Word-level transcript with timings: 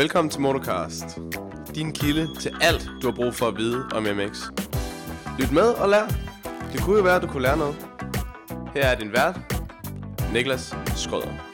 Velkommen 0.00 0.30
til 0.30 0.40
Motorcast. 0.40 1.18
Din 1.74 1.92
kilde 1.92 2.28
til 2.40 2.52
alt, 2.60 2.90
du 3.02 3.06
har 3.06 3.16
brug 3.16 3.34
for 3.34 3.46
at 3.46 3.56
vide 3.56 3.84
om 3.94 4.02
MX. 4.02 4.42
Lyt 5.38 5.52
med 5.52 5.62
og 5.62 5.88
lær. 5.88 6.06
Det 6.72 6.80
kunne 6.82 6.96
jo 6.96 7.02
være, 7.02 7.16
at 7.16 7.22
du 7.22 7.26
kunne 7.26 7.42
lære 7.42 7.56
noget. 7.56 7.76
Her 8.74 8.86
er 8.86 8.94
din 8.94 9.12
vært, 9.12 9.40
Niklas 10.32 10.76
Skrøder. 10.96 11.49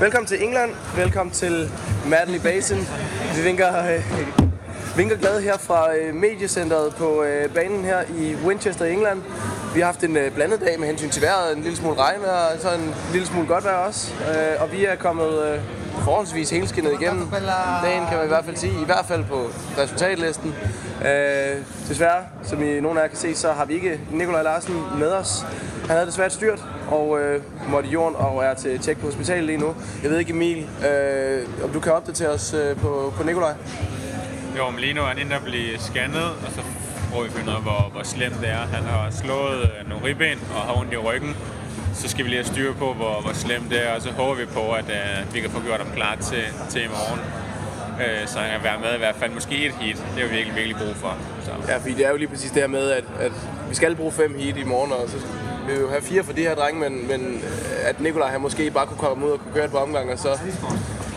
Velkommen 0.00 0.26
til 0.26 0.42
England. 0.42 0.70
Velkommen 0.96 1.32
til 1.32 1.70
Madley 2.06 2.40
Basin. 2.40 2.78
Vi 3.36 3.42
vinker, 3.42 3.84
øh, 3.84 4.02
vinker 4.96 5.16
glade 5.16 5.42
her 5.42 5.58
fra 5.58 5.96
øh, 5.96 6.14
mediecenteret 6.14 6.94
på 6.94 7.22
øh, 7.22 7.54
banen 7.54 7.84
her 7.84 8.02
i 8.18 8.34
Winchester, 8.46 8.84
England. 8.84 9.22
Vi 9.74 9.80
har 9.80 9.86
haft 9.86 10.04
en 10.04 10.16
øh, 10.16 10.34
blandet 10.34 10.60
dag 10.60 10.78
med 10.80 10.88
hensyn 10.88 11.10
til 11.10 11.22
vejret. 11.22 11.56
En 11.56 11.62
lille 11.62 11.76
smule 11.76 11.98
regn 11.98 12.20
og 12.24 12.60
så 12.60 12.74
en 12.74 12.94
lille 13.12 13.26
smule 13.26 13.46
godt 13.46 13.64
vejr 13.64 13.76
også. 13.76 14.14
Øh, 14.14 14.62
og 14.62 14.72
vi 14.72 14.84
er 14.84 14.96
kommet 14.96 15.42
øh, 15.42 15.60
forholdsvis 16.04 16.50
helskinnet 16.50 16.92
igennem 17.00 17.28
dagen, 17.82 18.06
kan 18.08 18.16
man 18.16 18.24
i 18.24 18.28
hvert 18.28 18.44
fald 18.44 18.56
sige. 18.56 18.72
I 18.82 18.84
hvert 18.86 19.04
fald 19.08 19.24
på 19.24 19.50
resultatlisten. 19.78 20.54
Øh, 21.04 21.56
desværre, 21.88 22.24
som 22.44 22.62
I 22.62 22.80
nogle 22.80 23.00
af 23.00 23.04
jer 23.04 23.08
kan 23.08 23.18
se, 23.18 23.34
så 23.34 23.52
har 23.52 23.64
vi 23.64 23.74
ikke 23.74 24.00
Nikolaj 24.10 24.42
Larsen 24.42 24.82
med 24.98 25.12
os. 25.12 25.44
Han 25.88 25.96
havde 25.96 26.06
desværre 26.06 26.26
et 26.26 26.32
styrt 26.32 26.64
og 26.90 27.20
øh, 27.20 27.42
måtte 27.68 27.88
i 27.88 27.92
jorden 27.92 28.16
og 28.16 28.44
er 28.44 28.54
til 28.54 28.78
tjek 28.78 28.98
på 28.98 29.06
hospitalet 29.06 29.44
lige 29.44 29.58
nu. 29.58 29.74
Jeg 30.02 30.10
ved 30.10 30.18
ikke, 30.18 30.32
Emil, 30.32 30.66
øh, 30.88 31.64
om 31.64 31.70
du 31.70 31.80
kan 31.80 31.92
opdatere 31.92 32.28
os 32.28 32.54
øh, 32.54 32.76
på, 32.76 33.12
på 33.16 33.22
Nikolaj? 33.22 33.54
Jo, 34.58 34.70
men 34.70 34.80
lige 34.80 34.94
nu 34.94 35.00
er 35.00 35.06
han 35.06 35.18
inde 35.18 35.34
at 35.34 35.42
blive 35.44 35.78
scannet, 35.78 36.30
og 36.46 36.52
så 36.54 36.60
prøver 37.10 37.24
vi 37.24 37.28
at 37.28 37.34
finde 37.34 37.50
ud 37.50 37.56
af, 37.56 37.62
hvor, 37.62 37.90
hvor 37.92 38.02
slemt 38.02 38.40
det 38.40 38.48
er. 38.48 38.62
Han 38.76 38.84
har 38.84 39.10
slået 39.10 39.60
øh, 39.62 39.88
nogle 39.88 40.04
ribben 40.04 40.38
og 40.54 40.60
har 40.60 40.80
ondt 40.80 40.92
i 40.92 40.96
ryggen. 40.96 41.36
Så 41.94 42.08
skal 42.08 42.24
vi 42.24 42.30
lige 42.30 42.42
have 42.42 42.52
styr 42.54 42.72
på, 42.72 42.92
hvor, 42.92 43.20
hvor 43.20 43.32
slemt 43.32 43.70
det 43.70 43.86
er, 43.88 43.94
og 43.94 44.02
så 44.02 44.10
håber 44.10 44.34
vi 44.34 44.46
på, 44.46 44.72
at 44.72 44.88
øh, 44.98 45.34
vi 45.34 45.40
kan 45.40 45.50
få 45.50 45.60
gjort 45.60 45.80
ham 45.80 45.90
klar 45.94 46.14
til, 46.14 46.44
til 46.70 46.82
i 46.84 46.88
morgen. 46.88 47.20
Øh, 48.02 48.26
så 48.26 48.38
han 48.38 48.50
kan 48.50 48.64
være 48.64 48.80
med 48.84 48.94
i 48.94 48.98
hvert 48.98 49.16
fald 49.16 49.30
måske 49.30 49.66
et 49.66 49.72
heat. 49.72 49.96
Det 50.14 50.22
er 50.24 50.28
vi 50.28 50.34
virkelig, 50.34 50.56
virkelig 50.56 50.76
brug 50.76 50.96
for. 50.96 51.16
Så. 51.44 51.50
Ja, 51.68 51.76
fordi 51.76 51.94
det 51.94 52.06
er 52.06 52.10
jo 52.10 52.16
lige 52.16 52.28
præcis 52.28 52.50
det 52.50 52.60
her 52.62 52.68
med, 52.68 52.90
at, 52.90 53.04
at 53.20 53.32
vi 53.68 53.74
skal 53.74 53.96
bruge 53.96 54.12
fem 54.12 54.38
heat 54.38 54.56
i 54.56 54.64
morgen, 54.64 54.92
og 54.92 55.08
så 55.08 55.16
vil 55.68 55.76
vi 55.76 55.82
jo 55.82 55.88
have 55.88 56.02
fire 56.02 56.24
for 56.24 56.32
de 56.32 56.42
her 56.42 56.54
drenge, 56.54 56.80
men, 56.80 57.08
men 57.08 57.42
at 57.84 58.00
Nikolaj 58.00 58.30
han 58.30 58.40
måske 58.40 58.70
bare 58.70 58.86
kunne 58.86 58.98
komme 58.98 59.26
ud 59.26 59.30
og 59.30 59.38
kunne 59.38 59.54
køre 59.54 59.64
et 59.64 59.70
par 59.70 59.78
omgange, 59.78 60.12
og 60.12 60.18
så 60.18 60.38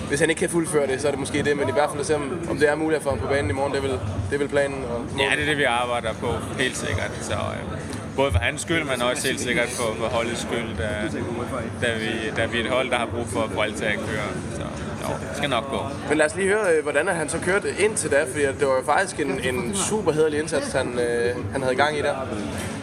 hvis 0.08 0.20
han 0.20 0.30
ikke 0.30 0.40
kan 0.40 0.50
fuldføre 0.50 0.88
det, 0.88 1.02
så 1.02 1.08
er 1.08 1.12
det 1.12 1.20
måske 1.20 1.44
det, 1.44 1.58
men 1.58 1.70
i 1.70 1.72
hvert 1.72 1.90
fald 1.90 2.00
at 2.00 2.06
se, 2.06 2.16
om, 2.16 2.58
det 2.60 2.70
er 2.70 2.76
muligt 2.76 3.04
få 3.04 3.10
ham 3.10 3.20
på 3.20 3.28
banen 3.28 3.50
i 3.50 3.54
morgen, 3.54 3.74
det 3.74 3.78
er 3.78 3.82
vel, 3.82 3.92
det 4.30 4.34
er 4.34 4.38
vel 4.38 4.48
planen. 4.48 4.84
Og 4.84 5.06
Ja, 5.20 5.36
det 5.36 5.42
er 5.42 5.46
det, 5.46 5.58
vi 5.58 5.64
arbejder 5.64 6.14
på, 6.14 6.28
helt 6.60 6.78
sikkert. 6.78 7.12
Så, 7.22 7.34
øh, 7.34 7.80
både 8.16 8.32
for 8.32 8.40
hans 8.40 8.62
skyld, 8.62 8.84
men 8.84 9.02
også 9.02 9.28
helt 9.28 9.40
sikkert 9.40 9.70
for, 9.70 9.94
for 9.98 10.06
holdets 10.06 10.42
skyld, 10.42 10.78
da, 10.78 10.88
da, 11.88 11.94
vi, 11.98 12.10
da 12.38 12.46
vi 12.46 12.60
er 12.60 12.64
et 12.64 12.70
hold, 12.70 12.90
der 12.90 12.98
har 12.98 13.06
brug 13.06 13.28
for 13.28 13.62
at 13.62 13.76
til 13.76 13.86
at 13.86 13.96
køre. 13.96 14.30
Så 14.56 14.62
jo, 15.04 15.08
det 15.30 15.38
skal 15.38 15.50
nok 15.50 15.70
gå. 15.70 15.80
Men 16.10 16.18
lad 16.18 16.26
os 16.26 16.36
lige 16.36 16.48
høre, 16.48 16.66
øh, 16.76 16.84
hvordan 16.84 17.08
han 17.08 17.30
så 17.30 17.40
kørte 17.40 17.68
ind 17.80 17.96
til 17.96 18.10
det, 18.10 18.28
fordi 18.32 18.44
det 18.44 18.68
var 18.68 18.76
jo 18.76 18.84
faktisk 18.86 19.20
en, 19.20 19.40
en 19.44 19.76
super 19.76 20.12
hederlig 20.12 20.40
indsats, 20.40 20.72
han, 20.72 21.00
øh, 21.00 21.36
han 21.52 21.62
havde 21.62 21.76
gang 21.76 21.98
i 21.98 22.02
der. 22.02 22.16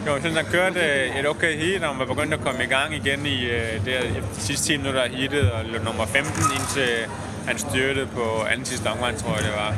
Jo, 0.07 0.13
jeg 0.13 0.21
synes, 0.21 0.35
han 0.37 0.45
kørte 0.45 0.79
øh, 0.79 1.19
et 1.19 1.27
okay 1.27 1.57
heat, 1.57 1.83
og 1.83 1.89
han 1.89 1.99
var 1.99 2.05
begyndt 2.05 2.33
at 2.33 2.41
komme 2.41 2.63
i 2.63 2.67
gang 2.67 2.95
igen 2.95 3.25
i 3.25 3.45
øh, 3.45 3.85
det, 3.85 3.93
de 4.35 4.41
sidste 4.41 4.65
10 4.65 4.77
minutter 4.77 5.01
af 5.01 5.09
heatet, 5.09 5.51
og 5.51 5.65
løb 5.65 5.83
nummer 5.83 6.05
15, 6.05 6.43
indtil 6.57 6.89
han 7.47 7.57
styrtede 7.57 8.07
på 8.15 8.43
anden 8.51 8.65
sidste 8.65 8.87
omgang, 8.87 9.17
tror 9.17 9.35
jeg 9.35 9.43
det 9.43 9.53
var. 9.63 9.75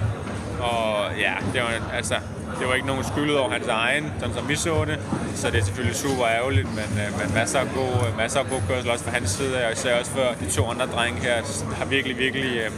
Og 0.70 1.18
ja, 1.20 1.34
det 1.54 1.62
var, 1.62 1.96
altså, 1.96 2.16
det 2.60 2.68
var 2.68 2.74
ikke 2.74 2.88
nogen 2.88 3.04
skyld 3.04 3.36
over 3.36 3.50
hans 3.50 3.68
egen, 3.68 4.14
sådan 4.20 4.36
som 4.36 4.50
vi 4.50 4.56
så 4.56 4.86
det. 4.86 5.00
Så 5.36 5.48
det 5.52 5.60
er 5.60 5.64
selvfølgelig 5.64 5.96
super 5.96 6.26
ærgerligt, 6.28 6.68
men, 6.76 6.90
øh, 7.02 7.20
men 7.20 7.34
masser, 7.34 7.60
af 7.60 7.68
god, 7.76 8.08
øh, 8.08 8.18
masser 8.18 8.40
af 8.40 8.46
god 8.46 8.62
kørsel 8.70 8.92
også 8.92 9.04
fra 9.04 9.12
hans 9.12 9.30
side. 9.30 9.66
Og 9.66 9.72
især 9.72 10.00
også 10.00 10.12
for 10.12 10.28
de 10.40 10.52
to 10.52 10.70
andre 10.70 10.86
drenge 10.86 11.22
her 11.22 11.36
har 11.78 11.86
virkelig, 11.86 12.18
virkelig 12.18 12.58
øh, 12.58 12.72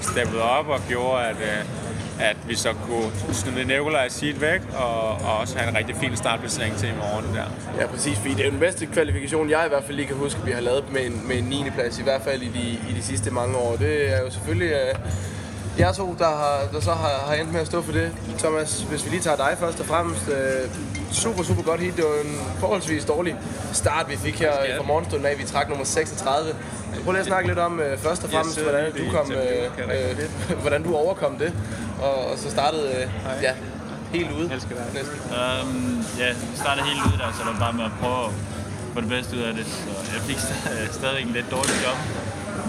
steppet 0.00 0.40
op 0.40 0.68
og 0.68 0.80
gjorde, 0.88 1.24
at, 1.24 1.36
øh, 1.36 1.83
at 2.20 2.36
vi 2.48 2.54
så 2.54 2.72
kunne 2.72 3.10
snyde 3.32 3.64
Nikolaj 3.64 4.08
sit 4.08 4.40
væk, 4.40 4.60
og, 4.76 5.10
og 5.10 5.38
også 5.40 5.58
have 5.58 5.70
en 5.70 5.76
rigtig 5.76 5.96
fin 5.96 6.16
startplacering 6.16 6.76
til 6.76 6.88
i 6.88 6.92
morgen 6.92 7.34
der. 7.34 7.44
Ja, 7.80 7.86
præcis, 7.86 8.18
fordi 8.18 8.34
det 8.34 8.46
er 8.46 8.50
den 8.50 8.60
bedste 8.60 8.86
kvalifikation, 8.86 9.50
jeg 9.50 9.62
i 9.66 9.68
hvert 9.68 9.84
fald 9.84 9.96
lige 9.96 10.06
kan 10.06 10.16
huske, 10.16 10.40
at 10.40 10.46
vi 10.46 10.52
har 10.52 10.60
lavet 10.60 10.92
med 10.92 11.06
en, 11.06 11.28
med 11.28 11.36
en 11.36 11.44
9. 11.44 11.70
plads, 11.74 11.98
i 11.98 12.02
hvert 12.02 12.22
fald 12.22 12.42
i 12.42 12.48
de, 12.48 12.90
i 12.90 12.94
de 12.96 13.02
sidste 13.02 13.30
mange 13.30 13.56
år. 13.56 13.76
Det 13.76 14.12
er 14.16 14.20
jo 14.20 14.30
selvfølgelig 14.30 14.72
uh, 14.72 15.00
jer 15.80 15.92
to, 15.92 16.14
der, 16.18 16.30
har, 16.30 16.68
der 16.72 16.80
så 16.80 16.92
har, 16.92 17.24
har 17.26 17.34
endt 17.34 17.52
med 17.52 17.60
at 17.60 17.66
stå 17.66 17.82
for 17.82 17.92
det. 17.92 18.12
Thomas, 18.38 18.82
hvis 18.82 19.04
vi 19.04 19.10
lige 19.10 19.22
tager 19.22 19.36
dig 19.36 19.56
først 19.58 19.80
og 19.80 19.86
fremmest. 19.86 20.28
Uh, 20.28 21.03
super, 21.14 21.42
super 21.42 21.62
godt 21.62 21.80
heat. 21.80 21.96
Det 21.96 22.04
var 22.04 22.30
en 22.30 22.36
forholdsvis 22.60 23.04
dårlig 23.04 23.36
start, 23.72 24.06
vi 24.10 24.16
fik 24.16 24.38
her 24.40 24.52
fra 24.76 24.84
morgenstunden 24.86 25.26
af. 25.26 25.38
Vi 25.38 25.44
trak 25.44 25.68
nummer 25.68 25.84
36. 25.84 26.54
Prøv 27.04 27.12
lige 27.12 27.20
at 27.20 27.26
snakke 27.26 27.48
lidt 27.48 27.58
om 27.58 27.72
uh, 27.78 27.98
først 27.98 28.24
og 28.24 28.30
fremmest, 28.30 28.56
Yes, 28.58 28.64
hvordan 28.64 28.92
du, 28.92 29.04
kom, 29.16 29.26
uh, 29.30 30.54
uh, 30.54 30.60
hvordan 30.62 30.82
du 30.82 30.96
overkom 30.96 31.36
det, 31.38 31.52
og, 32.02 32.14
og 32.30 32.38
så 32.38 32.50
startede 32.50 32.88
uh, 32.88 33.42
ja, 33.42 33.52
helt 34.12 34.30
ude. 34.38 34.46
Elsker 34.54 34.74
dig. 34.74 34.86
Næsten. 34.94 35.16
Um, 35.40 36.04
ja, 36.18 36.28
vi 36.50 36.56
startede 36.64 36.86
helt 36.86 37.00
ud 37.08 37.18
der, 37.18 37.28
så 37.36 37.38
det 37.44 37.52
var 37.54 37.60
bare 37.66 37.72
med 37.72 37.84
at 37.84 37.94
prøve 38.00 38.24
at 38.26 38.32
få 38.94 39.00
det 39.00 39.08
bedste 39.08 39.36
ud 39.36 39.42
af 39.42 39.54
det. 39.54 39.66
Så 40.06 40.12
jeg 40.16 40.22
fik 40.28 40.36
st- 40.36 40.92
stadig 40.98 41.22
en 41.22 41.32
lidt 41.38 41.48
dårlig 41.50 41.76
job, 41.86 41.98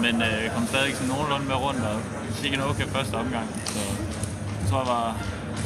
men 0.04 0.14
øh, 0.28 0.40
kom 0.54 0.66
stadig 0.72 0.94
sådan 0.94 1.08
nogenlunde 1.14 1.46
med 1.52 1.56
rundt 1.66 1.80
og 1.90 1.96
fik 2.42 2.52
en 2.54 2.60
okay 2.70 2.86
første 2.96 3.14
omgang. 3.14 3.46
Så 3.66 3.78
jeg 4.60 4.66
tror, 4.70 4.78
jeg 4.84 4.88
var, 4.96 5.06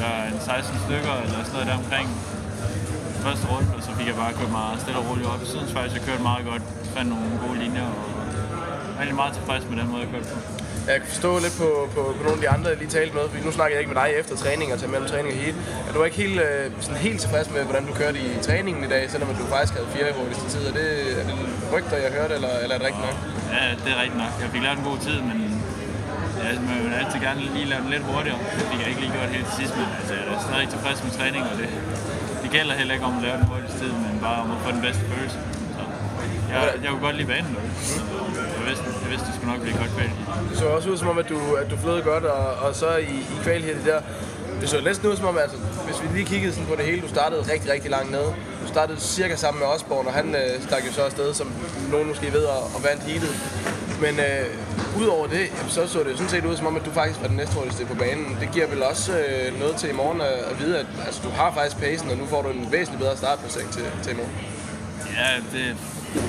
var 0.02 0.16
en 0.32 0.38
16 0.41 0.78
stykker 0.86 1.14
eller 1.24 1.38
sådan 1.44 1.52
noget 1.52 1.66
der 1.70 1.76
omkring 1.84 2.08
første 3.26 3.44
runde, 3.53 3.69
og 3.76 3.82
så 3.86 3.91
fik 3.98 4.06
jeg 4.12 4.16
bare 4.22 4.32
kørt 4.38 4.53
mig 4.58 4.66
stille 4.82 4.98
og 5.00 5.04
roligt 5.08 5.28
op. 5.32 5.41
Synes 5.54 5.72
faktisk, 5.78 5.94
jeg 5.98 6.04
kørte 6.08 6.22
meget 6.31 6.44
godt, 6.50 6.62
fandt 6.94 7.08
nogle 7.14 7.26
gode 7.44 7.58
linjer, 7.64 7.88
og 7.97 8.04
jeg 8.86 8.97
er 8.97 9.00
egentlig 9.03 9.20
meget 9.22 9.34
tilfreds 9.38 9.62
med 9.70 9.76
den 9.81 9.86
måde, 9.92 10.00
jeg 10.04 10.10
kørte 10.14 10.28
på. 10.34 10.38
Jeg 10.91 10.97
kan 11.03 11.08
forstå 11.14 11.30
lidt 11.44 11.56
på, 11.62 11.69
på, 11.94 12.03
på 12.19 12.22
nogle 12.26 12.38
af 12.38 12.42
de 12.44 12.50
andre, 12.56 12.66
jeg 12.72 12.78
lige 12.84 12.92
talte 12.98 13.12
med, 13.19 13.25
fordi 13.30 13.41
nu 13.48 13.53
snakker 13.59 13.72
jeg 13.75 13.80
ikke 13.82 13.92
med 13.94 14.00
dig 14.03 14.09
efter 14.20 14.34
træning, 14.44 14.66
altså 14.75 14.86
mellem 14.92 15.09
træning 15.12 15.30
og 15.34 15.41
heat. 15.42 15.56
Er 15.88 15.92
du 15.94 15.98
ikke 16.09 16.19
helt, 16.25 16.38
øh, 16.47 16.64
sådan 16.84 17.00
helt 17.09 17.20
tilfreds 17.25 17.48
med, 17.54 17.62
hvordan 17.69 17.84
du 17.88 17.92
kørte 18.03 18.19
i 18.26 18.28
træningen 18.48 18.82
i 18.88 18.91
dag, 18.94 19.03
selvom 19.12 19.28
du 19.42 19.47
faktisk 19.54 19.72
havde 19.76 19.88
fire 19.97 20.09
hurtigste 20.19 20.47
tid? 20.54 20.62
Er 20.70 20.75
det, 20.80 20.88
er 21.20 21.25
det 21.28 21.34
rygter, 21.75 21.97
jeg 22.06 22.10
hørte, 22.19 22.32
eller, 22.38 22.53
eller 22.62 22.75
er 22.76 22.80
det 22.80 22.86
rigtigt 22.91 23.06
nok? 23.09 23.16
Ja, 23.56 23.64
det 23.84 23.91
er 23.94 23.98
rigtigt 24.03 24.20
nok. 24.25 24.32
Jeg 24.42 24.48
fik 24.54 24.62
lavet 24.66 24.78
en 24.82 24.86
god 24.91 24.98
tid, 25.06 25.19
men 25.30 25.38
ja, 26.41 26.48
man 26.69 26.76
vil 26.84 26.92
altid 27.00 27.19
gerne 27.26 27.41
lige 27.56 27.66
lave 27.72 27.80
den 27.84 27.91
lidt 27.94 28.04
hurtigere. 28.10 28.38
Det 28.59 28.64
fik 28.70 28.78
jeg 28.82 28.88
ikke 28.92 29.00
lige 29.04 29.14
gjort 29.16 29.30
helt 29.36 29.47
til 29.50 29.56
sidst, 29.60 29.72
men 29.78 29.86
altså, 29.98 30.12
jeg 30.19 30.25
er 30.36 30.42
stadig 30.48 30.69
tilfreds 30.75 30.98
med 31.06 31.12
træning, 31.19 31.42
og 31.50 31.54
det, 31.60 31.70
det 32.50 32.59
gælder 32.59 32.75
heller 32.75 32.94
ikke 32.94 33.06
om 33.06 33.16
at 33.16 33.22
lave 33.22 33.37
den 33.37 33.47
hurtigste 33.53 33.78
tid, 33.78 33.93
men 34.05 34.12
bare 34.22 34.43
om 34.43 34.50
at 34.50 34.59
få 34.65 34.71
den 34.77 34.83
bedste 34.87 35.03
følelse. 35.12 35.38
Så 35.77 35.83
jeg, 36.53 36.62
jeg 36.83 36.91
kunne 36.91 37.05
godt 37.09 37.16
lide 37.16 37.28
banen. 37.34 37.53
Så 37.88 38.00
jeg 38.59 38.66
vidste, 38.69 38.84
jeg 39.03 39.11
vidste, 39.12 39.27
det 39.27 39.34
skulle 39.37 39.53
nok 39.53 39.62
blive 39.65 39.77
godt 39.83 39.93
kvalitet. 39.97 40.19
Det 40.50 40.59
så 40.59 40.66
også 40.77 40.91
ud 40.91 40.97
som 41.03 41.09
om, 41.09 41.19
at 41.19 41.28
du, 41.28 41.39
at 41.62 41.71
du 41.71 41.77
flød 41.77 42.03
godt, 42.03 42.25
og, 42.25 42.47
og 42.65 42.71
så 42.75 42.89
i, 42.97 43.15
i 43.34 43.37
kval 43.44 43.62
her, 43.62 43.75
det 43.75 43.87
der, 43.91 44.00
det 44.60 44.69
så 44.69 44.81
næsten 44.84 45.05
ud 45.10 45.16
som 45.16 45.27
om, 45.33 45.39
altså, 45.44 45.56
hvis 45.87 45.99
vi 46.03 46.06
lige 46.16 46.27
kiggede 46.33 46.53
sådan 46.53 46.69
på 46.72 46.77
det 46.78 46.84
hele, 46.84 47.00
du 47.06 47.09
startede 47.09 47.41
rigtig, 47.53 47.69
rigtig 47.72 47.91
langt 47.91 48.10
nede. 48.10 48.31
Du 48.62 48.69
startede 48.75 49.00
cirka 49.00 49.37
sammen 49.37 49.59
med 49.60 49.69
Osborn, 49.75 50.06
og 50.06 50.12
han 50.12 50.27
øh, 50.34 50.62
stak 50.66 50.83
jo 50.87 50.93
så 50.93 51.03
afsted, 51.03 51.34
som 51.34 51.49
nogen 51.93 52.09
måske 52.09 52.33
ved, 52.33 52.44
og, 52.55 52.62
og 52.75 52.81
vandt 52.89 53.03
heatet. 53.03 53.34
Men 54.05 54.15
øh, 54.28 54.47
udover 55.00 55.27
det, 55.27 55.44
jamen, 55.56 55.71
så 55.77 55.81
så 55.87 55.99
det 56.06 56.12
sådan 56.19 56.33
set 56.34 56.44
ud 56.44 56.56
som 56.56 56.66
om, 56.66 56.77
at 56.77 56.84
du 56.88 56.93
faktisk 57.00 57.21
var 57.22 57.28
den 57.33 57.37
næste 57.37 57.55
hurtigste 57.55 57.87
på 57.93 57.94
banen. 57.94 58.37
Det 58.41 58.49
giver 58.55 58.66
vel 58.66 58.83
også 58.83 59.12
øh, 59.25 59.59
noget 59.62 59.75
til 59.77 59.88
i 59.94 59.97
morgen 60.03 60.21
at, 60.21 60.37
at 60.50 60.55
vide, 60.61 60.78
at 60.78 60.87
altså, 61.06 61.21
du 61.27 61.31
har 61.41 61.49
faktisk 61.59 61.77
pacen, 61.84 62.10
og 62.10 62.16
nu 62.16 62.27
får 62.27 62.43
du 62.43 62.49
en 62.49 62.72
væsentlig 62.72 63.00
bedre 63.05 63.16
startplacering 63.16 63.71
til, 63.77 63.84
til 64.03 64.12
i 64.12 64.16
morgen. 64.21 64.34
Ja, 65.21 65.28
det, 65.53 65.65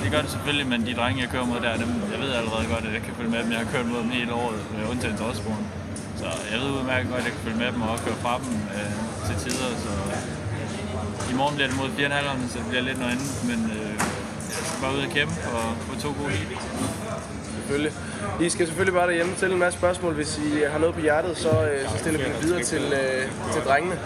det 0.02 0.08
gør 0.12 0.20
det 0.24 0.30
selvfølgelig, 0.30 0.66
men 0.72 0.86
de 0.86 0.94
drenge, 1.00 1.22
jeg 1.22 1.30
kører 1.34 1.46
mod 1.52 1.60
der, 1.66 1.76
dem, 1.84 1.90
jeg 2.12 2.20
ved 2.24 2.30
allerede 2.40 2.66
godt, 2.72 2.84
at 2.88 2.92
jeg 2.98 3.02
kan 3.06 3.14
følge 3.18 3.30
med 3.34 3.40
dem. 3.42 3.50
Jeg 3.54 3.60
har 3.62 3.68
kørt 3.74 3.86
mod 3.86 4.00
dem 4.04 4.10
hele 4.10 4.32
året, 4.42 4.60
med 4.76 4.82
undtagen 4.90 5.16
til 5.16 5.26
Så 6.20 6.26
jeg 6.52 6.58
ved 6.62 6.70
udmærket 6.78 7.06
godt, 7.10 7.20
at 7.20 7.26
jeg 7.28 7.34
kan 7.36 7.42
følge 7.46 7.58
med 7.62 7.68
dem 7.72 7.82
og 7.82 7.88
også 7.92 8.04
køre 8.04 8.18
fra 8.24 8.34
dem 8.42 8.52
øh, 8.76 8.92
til 9.26 9.36
tider. 9.44 9.70
Så 9.84 9.92
i 11.32 11.34
morgen 11.40 11.54
bliver 11.56 11.68
det 11.70 11.76
mod 11.80 11.88
4,5'erne, 11.98 12.44
så 12.52 12.56
det 12.58 12.66
bliver 12.70 12.84
lidt 12.88 12.98
noget 12.98 13.12
andet. 13.14 13.30
Men 13.50 13.60
øh, 13.76 13.92
jeg 14.56 14.64
skal 14.68 14.80
bare 14.82 14.92
ud 14.96 15.02
og 15.06 15.10
kæmpe 15.18 15.36
og 15.56 15.64
få 15.86 15.92
to 16.04 16.08
gode 16.18 16.32
hit. 16.36 16.48
Selvfølgelig. 17.72 18.46
I 18.46 18.48
skal 18.48 18.66
selvfølgelig 18.66 18.94
bare 18.94 19.06
derhjemme 19.06 19.32
stille 19.36 19.52
en 19.52 19.60
masse 19.60 19.78
spørgsmål. 19.78 20.14
Hvis 20.14 20.38
I 20.38 20.62
har 20.70 20.78
noget 20.78 20.94
på 20.94 21.00
hjertet, 21.00 21.36
så, 21.36 21.48
øh, 21.48 21.90
så 21.90 21.98
stiller 21.98 22.18
vi 22.18 22.24
det 22.24 22.42
videre 22.42 22.62
til, 22.62 22.82
øh, 22.82 23.52
til 23.52 23.62
drengene. 23.62 23.98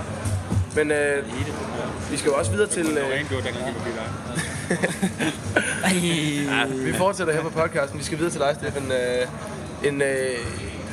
Men 0.77 0.91
øh, 0.91 1.25
vi 2.11 2.17
skal 2.17 2.29
jo 2.29 2.35
også 2.35 2.51
videre 2.51 2.69
til... 2.69 2.87
Øh, 2.87 3.11
vi 6.87 6.93
fortsætter 6.93 7.33
her 7.35 7.43
på 7.43 7.51
podcasten. 7.51 7.99
Vi 7.99 8.05
skal 8.05 8.19
videre 8.19 8.33
til 8.33 8.41
dig, 8.41 8.57
Stefan. 8.61 8.93
Øh, 8.93 9.89
en, 9.89 10.03
øh, 10.03 10.39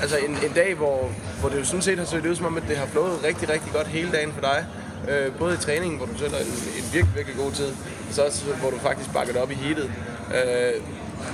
altså 0.02 0.18
en, 0.18 0.32
en 0.32 0.54
dag, 0.56 0.76
hvor, 0.76 1.12
hvor 1.40 1.50
det 1.50 1.60
jo 1.60 1.66
sådan 1.66 1.82
set 1.82 1.98
har 1.98 2.06
set 2.06 2.26
ud 2.26 2.36
som 2.36 2.46
om, 2.46 2.58
at 2.58 2.64
det 2.70 2.78
har 2.78 2.86
flået 2.86 3.24
rigtig, 3.24 3.50
rigtig 3.50 3.72
godt 3.74 3.88
hele 3.88 4.12
dagen 4.12 4.32
for 4.34 4.42
dig. 4.42 4.66
Øh, 5.10 5.32
både 5.36 5.54
i 5.54 5.58
træningen, 5.58 5.98
hvor 5.98 6.06
du 6.06 6.18
sætter 6.18 6.38
en, 6.38 6.54
en 6.78 6.86
virkelig, 6.94 7.16
virkelig 7.16 7.38
god 7.38 7.52
tid, 7.52 7.70
så 8.12 8.22
også, 8.22 8.46
hvor 8.62 8.70
du 8.70 8.80
faktisk 8.80 9.14
bakker 9.14 9.34
det 9.34 9.42
op 9.42 9.52
i 9.52 9.56
heatet. 9.56 9.92
Øh, 10.36 10.82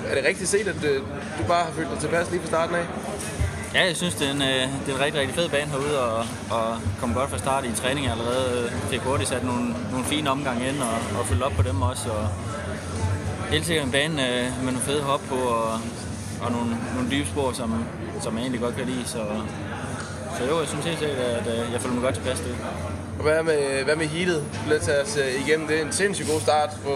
er 0.07 0.15
det 0.15 0.25
rigtigt 0.25 0.49
set, 0.49 0.67
at 0.67 0.83
øh, 0.83 1.01
du 1.39 1.43
bare 1.47 1.63
har 1.65 1.71
følt 1.71 1.89
dig 1.91 1.99
tilpas 1.99 2.31
lige 2.31 2.41
fra 2.41 2.47
starten 2.47 2.75
af? 2.75 2.85
Ja, 3.73 3.85
jeg 3.85 3.95
synes, 3.95 4.15
det 4.15 4.27
er 4.27 4.31
en, 4.31 4.41
øh, 4.41 4.63
det 4.85 4.89
er 4.91 4.95
en 4.95 5.03
rigtig, 5.05 5.21
rigtig 5.21 5.35
fed 5.35 5.49
bane 5.49 5.71
herude, 5.71 5.95
og, 6.03 6.25
og 6.49 6.65
kom 6.99 7.13
godt 7.13 7.29
fra 7.29 7.37
start 7.37 7.65
i 7.65 7.71
træning 7.75 8.07
allerede. 8.07 8.65
Øh, 8.65 8.71
Fik 8.71 8.99
hurtigt 8.99 9.29
sat 9.29 9.43
nogle, 9.43 9.75
nogle 9.91 10.05
fine 10.05 10.29
omgange 10.29 10.69
ind, 10.69 10.79
og, 10.81 11.19
og 11.19 11.25
følge 11.25 11.45
op 11.45 11.51
på 11.51 11.61
dem 11.61 11.81
også. 11.81 12.09
Og 12.09 12.27
helt 13.51 13.65
sikkert 13.65 13.85
en 13.85 13.91
bane 13.91 14.29
øh, 14.29 14.45
med 14.63 14.71
nogle 14.71 14.79
fede 14.79 15.01
hop 15.01 15.21
på, 15.29 15.35
og, 15.35 15.73
og 16.41 16.51
nogle, 16.51 16.77
nogle 16.95 17.11
dybe 17.11 17.27
spor, 17.27 17.51
som, 17.51 17.85
som 18.21 18.33
jeg 18.35 18.41
egentlig 18.41 18.61
godt 18.61 18.75
kan 18.75 18.85
lide. 18.85 19.05
Så, 19.05 19.21
så 20.37 20.43
jo, 20.49 20.59
jeg 20.59 20.67
synes 20.67 20.85
helt 20.85 20.99
sikkert, 20.99 21.17
at 21.19 21.47
øh, 21.47 21.73
jeg 21.73 21.81
føler 21.81 21.93
mig 21.93 22.03
godt 22.03 22.15
tilpas 22.15 22.39
det. 22.39 22.55
Og 23.19 23.25
hvad 23.25 23.43
med, 23.43 23.83
hvad 23.83 23.95
med 23.95 24.05
heatet? 24.05 24.43
Lad 24.69 24.79
tage 24.79 25.01
os 25.01 25.17
øh, 25.17 25.47
igennem 25.47 25.67
det. 25.67 25.81
En 25.81 25.91
sindssygt 25.91 26.29
god 26.31 26.41
start. 26.41 26.69
På, 26.85 26.91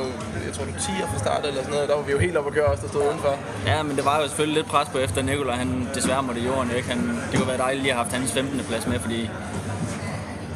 jeg 0.45 0.53
tror, 0.53 0.65
du 0.65 0.71
10'er 0.71 1.07
fra 1.11 1.19
start 1.19 1.45
eller 1.45 1.61
sådan 1.61 1.73
noget. 1.73 1.89
Der 1.89 1.95
var 1.95 2.03
vi 2.03 2.11
jo 2.11 2.17
helt 2.17 2.37
oppe 2.37 2.49
at 2.49 2.55
køre 2.55 2.65
os, 2.65 2.79
der 2.79 2.87
stod 2.87 3.01
udenfor. 3.09 3.35
Ja, 3.65 3.83
men 3.83 3.95
det 3.97 4.05
var 4.05 4.21
jo 4.21 4.27
selvfølgelig 4.27 4.57
lidt 4.59 4.67
pres 4.73 4.87
på 4.89 4.97
efter 4.97 5.21
Nikolaj. 5.21 5.55
Han 5.55 5.89
desværre 5.95 6.23
måtte 6.23 6.41
i 6.41 6.45
jorden. 6.45 6.71
Ikke? 6.77 6.89
Han, 6.89 6.99
det 7.31 7.39
kunne 7.39 7.47
være 7.47 7.57
dejligt 7.57 7.81
lige 7.83 7.91
at 7.91 7.97
have 7.97 8.05
haft 8.05 8.15
hans 8.15 8.31
15. 8.31 8.59
plads 8.69 8.87
med, 8.87 8.99
fordi 8.99 9.29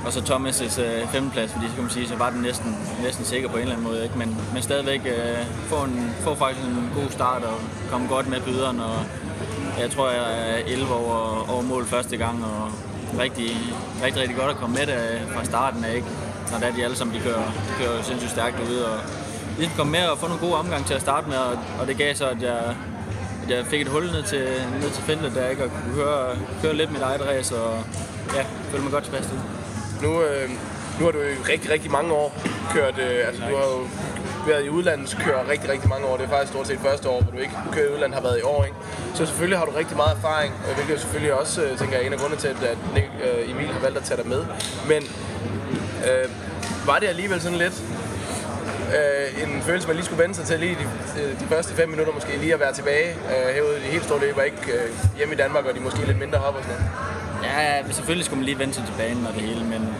og 0.05 0.13
så 0.13 0.19
Thomas' 0.19 0.81
øh, 0.81 1.07
15. 1.07 1.31
plads, 1.31 1.51
fordi 1.51 1.67
så 1.67 1.73
kan 1.73 1.83
man 1.83 1.91
sige, 1.91 2.07
så 2.07 2.15
var 2.15 2.29
den 2.29 2.41
næsten, 2.41 2.77
næsten 3.03 3.25
sikker 3.25 3.49
på 3.49 3.55
en 3.55 3.61
eller 3.61 3.75
anden 3.75 3.87
måde. 3.87 4.03
Ikke? 4.03 4.17
Men, 4.17 4.37
men 4.53 4.61
stadigvæk 4.63 5.01
øh, 5.05 5.45
få, 5.71 5.75
en, 5.75 6.11
få 6.19 6.35
faktisk 6.35 6.67
en 6.67 6.89
god 6.95 7.09
start 7.09 7.43
og 7.43 7.57
komme 7.91 8.07
godt 8.07 8.27
med 8.29 8.41
byderen. 8.41 8.79
Og 8.79 8.95
jeg 9.79 9.91
tror, 9.91 10.09
jeg 10.09 10.51
er 10.51 10.57
11 10.67 10.93
over, 10.93 11.49
over 11.49 11.61
mål 11.61 11.85
første 11.85 12.17
gang, 12.17 12.45
og 12.45 12.71
rigtig, 13.19 13.49
rigtig, 14.03 14.21
rigtig 14.21 14.37
godt 14.37 14.51
at 14.51 14.57
komme 14.57 14.75
med 14.75 14.85
der 14.85 14.99
fra 15.33 15.45
starten 15.45 15.83
af, 15.85 15.95
ikke? 15.95 16.07
når 16.51 16.57
der 16.59 16.71
de 16.71 16.83
alle 16.83 16.95
sammen 16.95 17.15
de 17.15 17.21
kører, 17.21 17.45
de 17.67 17.73
kører 17.83 18.01
sindssygt 18.03 18.31
stærkt 18.31 18.55
ude. 18.69 18.91
Og 18.91 18.99
ligesom 19.57 19.77
komme 19.77 19.91
med 19.91 20.05
og 20.05 20.17
få 20.17 20.27
nogle 20.27 20.41
gode 20.41 20.55
omgang 20.55 20.85
til 20.85 20.93
at 20.93 21.01
starte 21.01 21.29
med, 21.29 21.37
og, 21.37 21.59
og 21.79 21.87
det 21.87 21.97
gav 21.97 22.15
så, 22.15 22.27
at 22.27 22.41
jeg, 22.41 22.75
at 23.43 23.49
jeg 23.49 23.65
fik 23.65 23.81
et 23.81 23.87
hul 23.87 24.05
ned 24.05 24.23
til, 24.23 24.45
ned 24.81 24.89
til 24.89 25.03
feltet 25.03 25.35
der, 25.35 25.47
ikke? 25.47 25.63
og 25.63 25.69
kunne 25.69 25.95
køre, 25.95 26.37
køre 26.61 26.75
lidt 26.75 26.91
mit 26.91 27.01
eget 27.01 27.21
race, 27.27 27.61
og 27.61 27.83
ja, 28.35 28.43
følte 28.69 28.83
mig 28.83 28.91
godt 28.91 29.03
tilpas 29.03 29.25
til. 29.25 29.39
Nu, 30.01 30.21
øh, 30.21 30.49
nu 30.99 31.05
har 31.05 31.11
du 31.11 31.19
i 31.21 31.51
rigtig, 31.51 31.71
rigtig 31.71 31.91
mange 31.91 32.13
år 32.13 32.37
kørt, 32.73 32.95
øh, 32.99 33.27
altså 33.27 33.41
du 33.49 33.55
har 33.55 33.63
jo 33.63 33.87
været 34.47 34.65
i 34.65 34.69
udlandet 34.69 35.17
kører 35.25 35.49
rigtig, 35.49 35.69
rigtig 35.69 35.89
mange 35.89 36.05
år. 36.07 36.17
Det 36.17 36.25
er 36.25 36.29
faktisk 36.29 36.51
stort 36.53 36.67
set 36.67 36.79
første 36.79 37.09
år, 37.09 37.21
hvor 37.21 37.31
du 37.31 37.37
ikke 37.37 37.53
kører 37.71 37.89
i 37.89 37.93
udlandet, 37.93 38.15
har 38.15 38.21
været 38.21 38.39
i 38.39 38.41
år. 38.41 38.63
Ikke? 38.63 38.77
Så 39.13 39.25
selvfølgelig 39.25 39.57
har 39.59 39.65
du 39.65 39.71
rigtig 39.71 39.97
meget 39.97 40.15
erfaring, 40.17 40.53
øh, 40.69 40.75
hvilket 40.75 40.99
selvfølgelig 41.01 41.33
også, 41.33 41.63
øh, 41.63 41.77
tænker 41.77 41.93
jeg, 41.95 42.03
er 42.03 42.07
en 42.07 42.13
af 42.13 42.19
grundene 42.19 42.41
til, 42.41 42.47
at 42.47 42.57
øh, 43.23 43.51
Emil 43.51 43.67
har 43.67 43.79
valgt 43.79 43.97
at 43.97 44.03
tage 44.03 44.17
dig 44.21 44.27
med. 44.27 44.41
Men 44.87 45.01
øh, 46.07 46.29
var 46.85 46.99
det 46.99 47.07
alligevel 47.07 47.41
sådan 47.41 47.57
lidt 47.57 47.83
øh, 48.97 49.43
en 49.43 49.61
følelse, 49.61 49.87
man 49.87 49.95
lige 49.95 50.05
skulle 50.05 50.23
vende 50.23 50.35
sig 50.35 50.45
til 50.45 50.59
lige 50.59 50.77
de, 50.81 51.21
de 51.39 51.45
første 51.49 51.73
fem 51.73 51.89
minutter, 51.89 52.13
måske 52.13 52.37
lige 52.37 52.53
at 52.53 52.59
være 52.59 52.73
tilbage 52.73 53.09
øh, 53.09 53.55
herude 53.55 53.77
i 53.77 53.81
de 53.85 53.91
helt 53.95 54.03
store 54.03 54.19
løber, 54.19 54.41
ikke 54.41 54.71
øh, 54.73 54.89
hjemme 55.17 55.33
i 55.33 55.37
Danmark, 55.37 55.65
og 55.65 55.75
de 55.75 55.79
måske 55.79 56.05
lidt 56.05 56.19
mindre 56.19 56.37
hopper 56.37 56.59
og 56.59 56.65
sådan 56.65 56.81
noget. 56.81 57.17
Ja, 57.43 57.91
selvfølgelig 57.91 58.25
skulle 58.25 58.39
man 58.39 58.45
lige 58.45 58.59
vende 58.59 58.73
sig 58.73 58.83
til 58.85 58.93
banen 58.97 59.27
og 59.27 59.33
det 59.33 59.41
hele, 59.41 59.63
men 59.65 59.95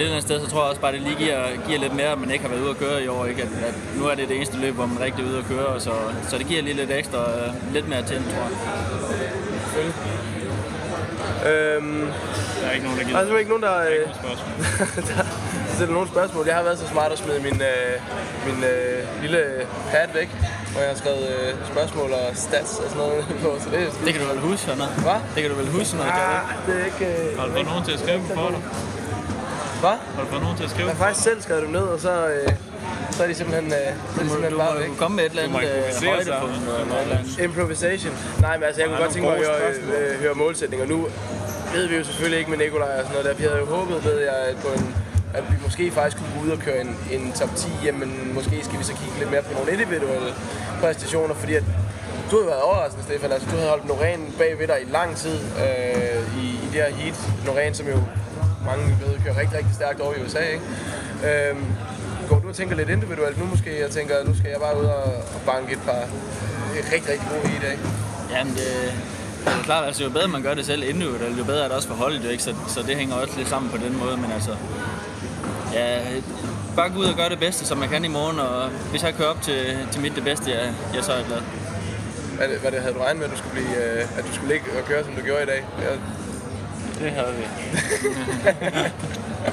lidt 0.00 0.10
andet 0.10 0.22
sted, 0.22 0.40
så 0.40 0.50
tror 0.50 0.60
jeg 0.60 0.68
også 0.68 0.80
bare, 0.80 0.92
det 0.92 1.00
lige 1.00 1.18
giver, 1.24 1.40
giver 1.66 1.78
lidt 1.78 1.94
mere, 2.00 2.10
at 2.16 2.18
man 2.18 2.30
ikke 2.30 2.44
har 2.44 2.50
været 2.52 2.62
ude 2.62 2.70
at 2.70 2.78
køre 2.84 3.04
i 3.04 3.08
år. 3.08 3.24
Ikke? 3.26 3.42
At, 3.42 3.48
at 3.68 3.74
nu 3.98 4.02
er 4.06 4.14
det 4.14 4.28
det 4.28 4.36
eneste 4.36 4.56
løb, 4.56 4.74
hvor 4.74 4.86
man 4.86 4.96
er 4.98 5.04
rigtig 5.04 5.24
ude 5.24 5.38
at 5.38 5.44
køre, 5.44 5.80
så, 5.80 5.92
så 6.28 6.38
det 6.38 6.46
giver 6.46 6.62
lige 6.62 6.76
lidt 6.76 6.90
ekstra, 6.90 7.18
uh, 7.18 7.74
lidt 7.74 7.88
mere 7.88 8.02
tændt, 8.02 8.26
tror 8.32 8.42
jeg. 8.48 8.56
Selvfølgelig. 9.64 9.94
Øhm, 11.50 12.06
der 12.60 12.66
er 12.68 12.72
ikke 12.72 12.84
nogen, 12.86 12.98
der 12.98 13.04
gider. 13.04 13.18
Altså, 13.18 13.30
der 13.30 13.34
er 13.34 13.38
ikke 13.44 13.52
nogen, 13.54 13.62
der... 13.62 13.70
Der 13.70 13.76
er 13.76 13.88
ikke 13.88 14.04
nogen 14.04 14.18
spørgsmål. 14.22 15.26
der 15.78 15.92
nogle 15.92 16.08
spørgsmål. 16.08 16.46
Jeg 16.46 16.56
har 16.56 16.62
været 16.62 16.78
så 16.78 16.86
smart 16.88 17.12
at 17.12 17.18
smide 17.18 17.40
min, 17.40 17.62
øh, 17.72 17.94
min 18.46 18.64
øh, 18.64 19.22
lille 19.22 19.42
pad 19.90 20.06
væk, 20.14 20.30
hvor 20.72 20.80
jeg 20.80 20.90
har 20.92 20.98
skrevet 21.02 21.26
øh, 21.34 21.54
spørgsmål 21.72 22.10
og 22.12 22.26
stats 22.46 22.72
og 22.82 22.88
sådan 22.90 23.02
noget 23.04 23.24
på. 23.44 23.50
Så 23.62 23.68
det, 23.70 23.80
det 24.04 24.12
kan 24.14 24.22
du 24.22 24.28
vel 24.32 24.40
huske, 24.50 24.72
Anna? 24.72 24.86
Hvad? 25.06 25.18
Det 25.34 25.40
kan 25.42 25.50
du 25.52 25.56
vel 25.62 25.70
huske, 25.78 25.96
når 25.96 26.04
ja, 26.04 26.40
det 26.66 26.74
er 26.80 26.84
ikke... 26.90 27.06
Øh, 27.32 27.38
har 27.38 27.46
du 27.46 27.52
fået 27.52 27.66
nogen 27.66 27.84
til 27.84 27.92
at 27.92 28.00
skrive 28.00 28.18
dem 28.18 28.26
for 28.26 28.48
dig? 28.54 28.62
Hvad? 29.80 29.96
Har 30.14 30.22
du 30.22 30.28
fået 30.32 30.42
nogen 30.42 30.56
til 30.56 30.64
at 30.64 30.70
skrive 30.70 30.88
Jeg 30.88 30.96
har 30.96 31.04
faktisk 31.04 31.24
selv 31.24 31.42
skrevet 31.42 31.62
dem 31.62 31.70
ned, 31.70 31.86
og 31.94 32.00
så... 32.00 32.12
Øh, 32.28 32.48
så 33.10 33.22
er 33.24 33.28
de 33.28 33.34
simpelthen, 33.34 33.66
øh, 33.72 33.90
så 34.14 34.20
er 34.20 34.24
de 34.24 34.30
simpelthen 34.30 34.58
bare 34.58 34.78
væk. 34.78 34.88
Du 34.88 34.94
komme 34.94 35.14
med 35.16 35.24
et 35.24 35.30
eller 35.30 35.42
andet 35.42 35.60
øh, 36.02 36.08
højdepunkt. 36.14 37.40
Improvisation. 37.46 38.14
Nej, 38.40 38.54
men 38.56 38.64
altså, 38.64 38.80
jeg 38.80 38.88
kunne 38.88 39.02
godt 39.04 39.12
tænke 39.12 39.28
mig 39.28 39.36
at 39.36 39.44
høre, 39.46 39.58
øh, 39.98 40.20
høre 40.20 40.34
målsætninger. 40.34 40.86
Nu 40.86 40.98
ved 41.74 41.86
vi 41.86 41.96
jo 41.96 42.04
selvfølgelig 42.04 42.38
ikke 42.38 42.50
med 42.50 42.58
Nikolaj 42.58 42.92
og 42.98 43.04
sådan 43.06 43.12
noget 43.12 43.26
der. 43.28 43.34
Vi 43.34 43.44
havde 43.48 43.58
jo 43.58 43.66
håbet, 43.76 44.04
ved 44.04 44.18
jeg, 44.28 44.36
at, 44.50 44.56
på 44.64 44.68
en, 44.78 44.94
at 45.34 45.42
vi 45.50 45.56
måske 45.64 45.90
faktisk 45.90 46.16
kunne 46.18 46.32
gå 46.36 46.40
ud 46.46 46.50
og 46.56 46.58
køre 46.58 46.80
en, 46.80 46.92
en 47.10 47.32
top 47.32 47.52
10, 47.56 47.68
jamen 47.84 48.10
måske 48.34 48.64
skal 48.64 48.78
vi 48.78 48.84
så 48.84 48.94
kigge 49.00 49.14
lidt 49.18 49.30
mere 49.30 49.42
på 49.42 49.52
nogle 49.58 49.72
individuelle 49.72 50.32
præstationer, 50.80 51.34
fordi 51.34 51.54
at 51.54 51.64
du 52.30 52.38
har 52.40 52.44
været 52.44 52.62
overraskende, 52.62 53.04
Stefan. 53.04 53.32
Altså, 53.32 53.48
du 53.50 53.56
havde 53.56 53.70
holdt 53.74 53.84
Norén 53.84 54.38
bag 54.38 54.58
ved 54.58 54.66
dig 54.66 54.78
i 54.86 54.90
lang 54.90 55.16
tid 55.16 55.38
øh, 55.64 56.42
i, 56.42 56.46
i 56.64 56.66
det 56.72 56.78
her 56.82 56.90
heat. 57.00 57.16
Norén, 57.46 57.72
som 57.74 57.86
jo 57.88 57.98
mange 58.66 58.84
ved, 59.02 59.12
kører 59.24 59.38
rigtig, 59.40 59.58
rigtig 59.58 59.74
stærkt 59.74 60.00
over 60.00 60.14
i 60.14 60.24
USA, 60.24 60.38
ikke? 60.38 60.64
Øh, 61.28 61.56
går 62.28 62.38
du 62.38 62.48
og 62.48 62.54
tænker 62.54 62.76
lidt 62.76 62.88
individuelt 62.88 63.38
nu 63.38 63.46
måske? 63.46 63.80
Jeg 63.80 63.90
tænker, 63.90 64.14
nu 64.24 64.34
skal 64.38 64.50
jeg 64.50 64.60
bare 64.60 64.80
ud 64.80 64.84
og, 64.84 65.04
og 65.34 65.40
banke 65.46 65.72
et 65.72 65.82
par 65.86 66.02
rigtig, 66.92 67.10
rigtig 67.12 67.28
gode 67.30 67.56
i 67.56 67.60
dag. 67.66 67.78
Jamen, 68.30 68.54
det, 68.54 68.94
det 69.44 69.52
er 69.58 69.62
klart, 69.62 69.86
altså 69.86 70.04
jo 70.04 70.10
bedre 70.10 70.28
man 70.28 70.42
gør 70.42 70.54
det 70.54 70.66
selv 70.66 70.82
individuelt, 70.88 71.38
jo 71.38 71.44
bedre 71.44 71.64
er 71.64 71.68
det 71.68 71.76
også 71.76 71.88
for 71.88 71.94
holdet, 71.94 72.30
ikke? 72.30 72.42
Så, 72.42 72.54
så 72.68 72.80
det 72.82 72.96
hænger 72.96 73.14
også 73.14 73.34
lidt 73.36 73.48
sammen 73.48 73.70
på 73.70 73.76
den 73.76 73.98
måde, 73.98 74.16
men 74.16 74.32
altså... 74.32 74.50
Ja, 75.74 75.98
bare 76.76 76.90
gå 76.90 76.98
ud 76.98 77.04
og 77.04 77.16
gøre 77.16 77.28
det 77.28 77.38
bedste, 77.38 77.66
som 77.66 77.78
man 77.78 77.88
kan 77.88 78.04
i 78.04 78.08
morgen, 78.08 78.40
og 78.40 78.68
hvis 78.90 79.02
jeg 79.02 79.14
kører 79.14 79.28
op 79.28 79.42
til, 79.42 79.78
til 79.92 80.00
mit 80.00 80.14
det 80.16 80.24
bedste, 80.24 80.50
ja, 80.50 80.66
ja, 80.94 81.02
så 81.02 81.12
er 81.12 81.16
jeg 81.16 81.26
glad. 81.26 81.40
Hvad, 82.36 82.48
hvad 82.48 82.70
det 82.72 82.80
havde 82.80 82.94
du 82.94 83.00
regnet 83.00 83.18
med, 83.18 83.26
at 83.26 83.32
du 83.32 83.38
skulle, 83.38 83.52
blive, 83.52 83.76
øh, 83.84 84.18
at 84.18 84.24
du 84.28 84.34
skulle 84.34 84.52
ligge 84.52 84.66
og 84.78 84.84
køre, 84.88 85.04
som 85.04 85.12
du 85.14 85.22
gjorde 85.22 85.42
i 85.42 85.46
dag? 85.46 85.66
Jeg... 85.82 85.98
Det 87.00 87.10
havde 87.12 87.34
vi. 87.38 87.44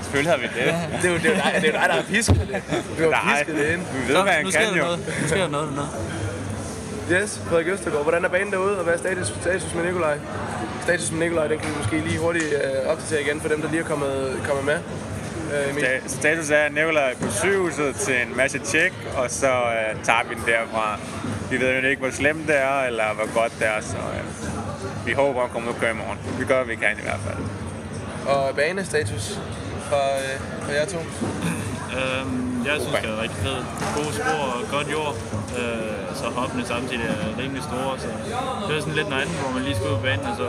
Selvfølgelig 0.03 0.31
har 0.31 0.37
vi 0.39 0.43
det. 0.47 0.75
Det 1.01 1.09
er 1.09 1.13
jo, 1.13 1.17
det 1.17 1.25
er 1.25 1.29
jo 1.29 1.35
dig, 1.35 1.53
det 1.61 1.67
er 1.75 1.79
dig, 1.79 1.89
der 1.89 1.95
har 1.95 2.03
pisket 2.09 2.47
det. 2.53 2.63
Du 2.99 3.11
har 3.11 3.35
pisket 3.35 3.55
det 3.55 3.73
ind. 3.73 3.81
Vi 4.07 4.13
ved, 4.13 4.21
hvad 4.21 4.31
han 4.33 4.45
nu 4.45 4.51
kan 4.51 4.61
jo. 4.77 4.83
Noget. 4.83 4.99
Nu 5.21 5.27
sker 5.27 5.37
der 5.37 5.47
noget 5.49 5.73
nu. 5.75 5.81
Yes, 7.15 7.41
Frederik 7.49 7.67
Østergaard. 7.67 8.03
Hvordan 8.03 8.25
er 8.25 8.29
banen 8.29 8.51
derude, 8.51 8.77
og 8.77 8.83
hvad 8.83 8.93
er 8.93 8.97
status, 8.97 9.33
status 9.41 9.73
med 9.75 9.83
Nikolaj? 9.85 10.17
Status 10.83 11.11
med 11.11 11.19
Nikolaj, 11.19 11.47
den 11.47 11.59
kan 11.59 11.69
vi 11.69 11.73
måske 11.77 11.99
lige 11.99 12.19
hurtigt 12.19 12.45
øh, 12.45 12.89
opdatere 12.91 13.21
igen 13.21 13.41
for 13.41 13.49
dem, 13.49 13.61
der 13.61 13.69
lige 13.69 13.79
er 13.79 13.83
kommet, 13.85 14.39
kommet 14.47 14.65
med. 14.65 14.77
Øh. 15.59 15.75
Sta- 15.77 16.07
Status 16.19 16.49
er, 16.49 16.57
at 16.57 16.73
Nikolaj 16.73 17.11
er 17.11 17.15
på 17.25 17.31
sygehuset 17.31 17.95
til 17.95 18.21
en 18.21 18.37
masse 18.37 18.59
tjek, 18.59 18.93
og 19.17 19.31
så 19.31 19.47
øh, 19.47 20.03
tager 20.03 20.23
vi 20.29 20.35
den 20.35 20.43
derfra. 20.45 20.99
Vi 21.51 21.59
ved 21.59 21.81
jo 21.81 21.87
ikke, 21.87 22.01
hvor 22.01 22.11
slemt 22.11 22.47
det 22.47 22.57
er, 22.61 22.83
eller 22.83 23.05
hvor 23.15 23.41
godt 23.41 23.51
det 23.59 23.67
er, 23.67 23.81
så 23.81 23.95
øh, 23.97 24.46
vi 25.07 25.13
håber 25.13 25.41
at 25.43 25.51
komme 25.51 25.67
ud 25.67 25.73
og 25.73 25.79
køre 25.81 25.91
i 25.91 25.99
morgen. 26.03 26.19
Vi 26.39 26.45
gør, 26.45 26.57
hvad 26.63 26.69
vi 26.75 26.79
kan 26.83 26.95
i 27.03 27.05
hvert 27.09 27.23
fald. 27.27 27.41
Og 28.33 28.55
banestatus 28.55 29.25
fra, 29.89 30.03
øh, 30.23 30.33
fra 30.63 30.71
jer 30.77 30.85
to? 30.95 30.99
Øhm, 31.97 32.65
jeg 32.67 32.75
synes, 32.81 32.95
det 33.03 33.09
er 33.13 33.21
rigtig 33.25 33.41
fedt. 33.47 33.65
Gode 33.97 34.13
spor 34.19 34.41
og 34.55 34.61
godt 34.75 34.87
jord. 34.95 35.15
Øh, 35.59 35.99
så 36.19 36.25
hoppene 36.39 36.63
samtidig 36.73 37.05
er 37.15 37.21
rimelig 37.41 37.63
store. 37.69 37.91
Så 38.03 38.07
det 38.67 38.71
er 38.75 38.81
sådan 38.85 38.97
lidt 38.99 39.09
noget 39.11 39.21
andet, 39.23 39.37
hvor 39.41 39.51
man 39.55 39.63
lige 39.67 39.75
skal 39.75 39.87
ud 39.91 39.95
på 39.99 40.03
banen 40.07 40.25
og 40.31 40.35
så 40.41 40.45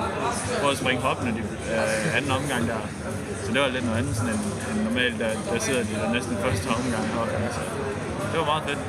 prøve 0.61 0.73
at 0.75 0.79
springe 0.83 1.01
hoppene 1.09 1.31
de, 1.37 1.43
øh, 1.75 2.17
anden 2.17 2.31
omgang 2.39 2.63
der. 2.71 2.81
Så 3.45 3.49
det 3.53 3.61
var 3.65 3.69
lidt 3.77 3.85
noget 3.89 3.99
andet 4.01 4.15
sådan 4.19 4.31
end, 4.35 4.43
end 4.71 4.79
normalt, 4.89 5.17
der, 5.23 5.31
der 5.53 5.59
sidder 5.67 5.83
de 5.91 5.95
der 6.01 6.09
næsten 6.17 6.35
første 6.45 6.67
omgang 6.79 7.05
hoppene. 7.19 7.49
Så 7.57 7.63
det 8.31 8.37
var 8.41 8.49
meget 8.53 8.65
fedt. 8.69 8.83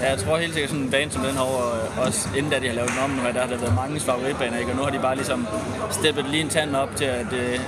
Ja, 0.00 0.10
jeg 0.10 0.18
tror 0.18 0.36
helt 0.36 0.52
sikkert 0.52 0.70
sådan 0.70 0.84
en 0.84 0.90
bane 0.90 1.10
som 1.10 1.22
den 1.22 1.32
her 1.32 1.42
øh, 1.42 2.06
også 2.06 2.28
inden 2.36 2.52
da 2.52 2.58
de 2.58 2.66
har 2.66 2.74
lavet 2.74 2.90
den 2.90 2.98
om 3.04 3.10
nu, 3.10 3.22
der 3.34 3.40
har 3.40 3.46
der 3.46 3.58
været 3.58 3.74
mange 3.74 4.00
favoritbaner, 4.00 4.58
ikke? 4.58 4.70
og 4.70 4.76
nu 4.76 4.82
har 4.82 4.90
de 4.90 4.98
bare 4.98 5.16
ligesom 5.16 5.46
steppet 5.90 6.24
lige 6.30 6.42
en 6.42 6.48
tand 6.48 6.76
op 6.76 6.96
til, 6.96 7.04
at 7.04 7.26
det, 7.30 7.60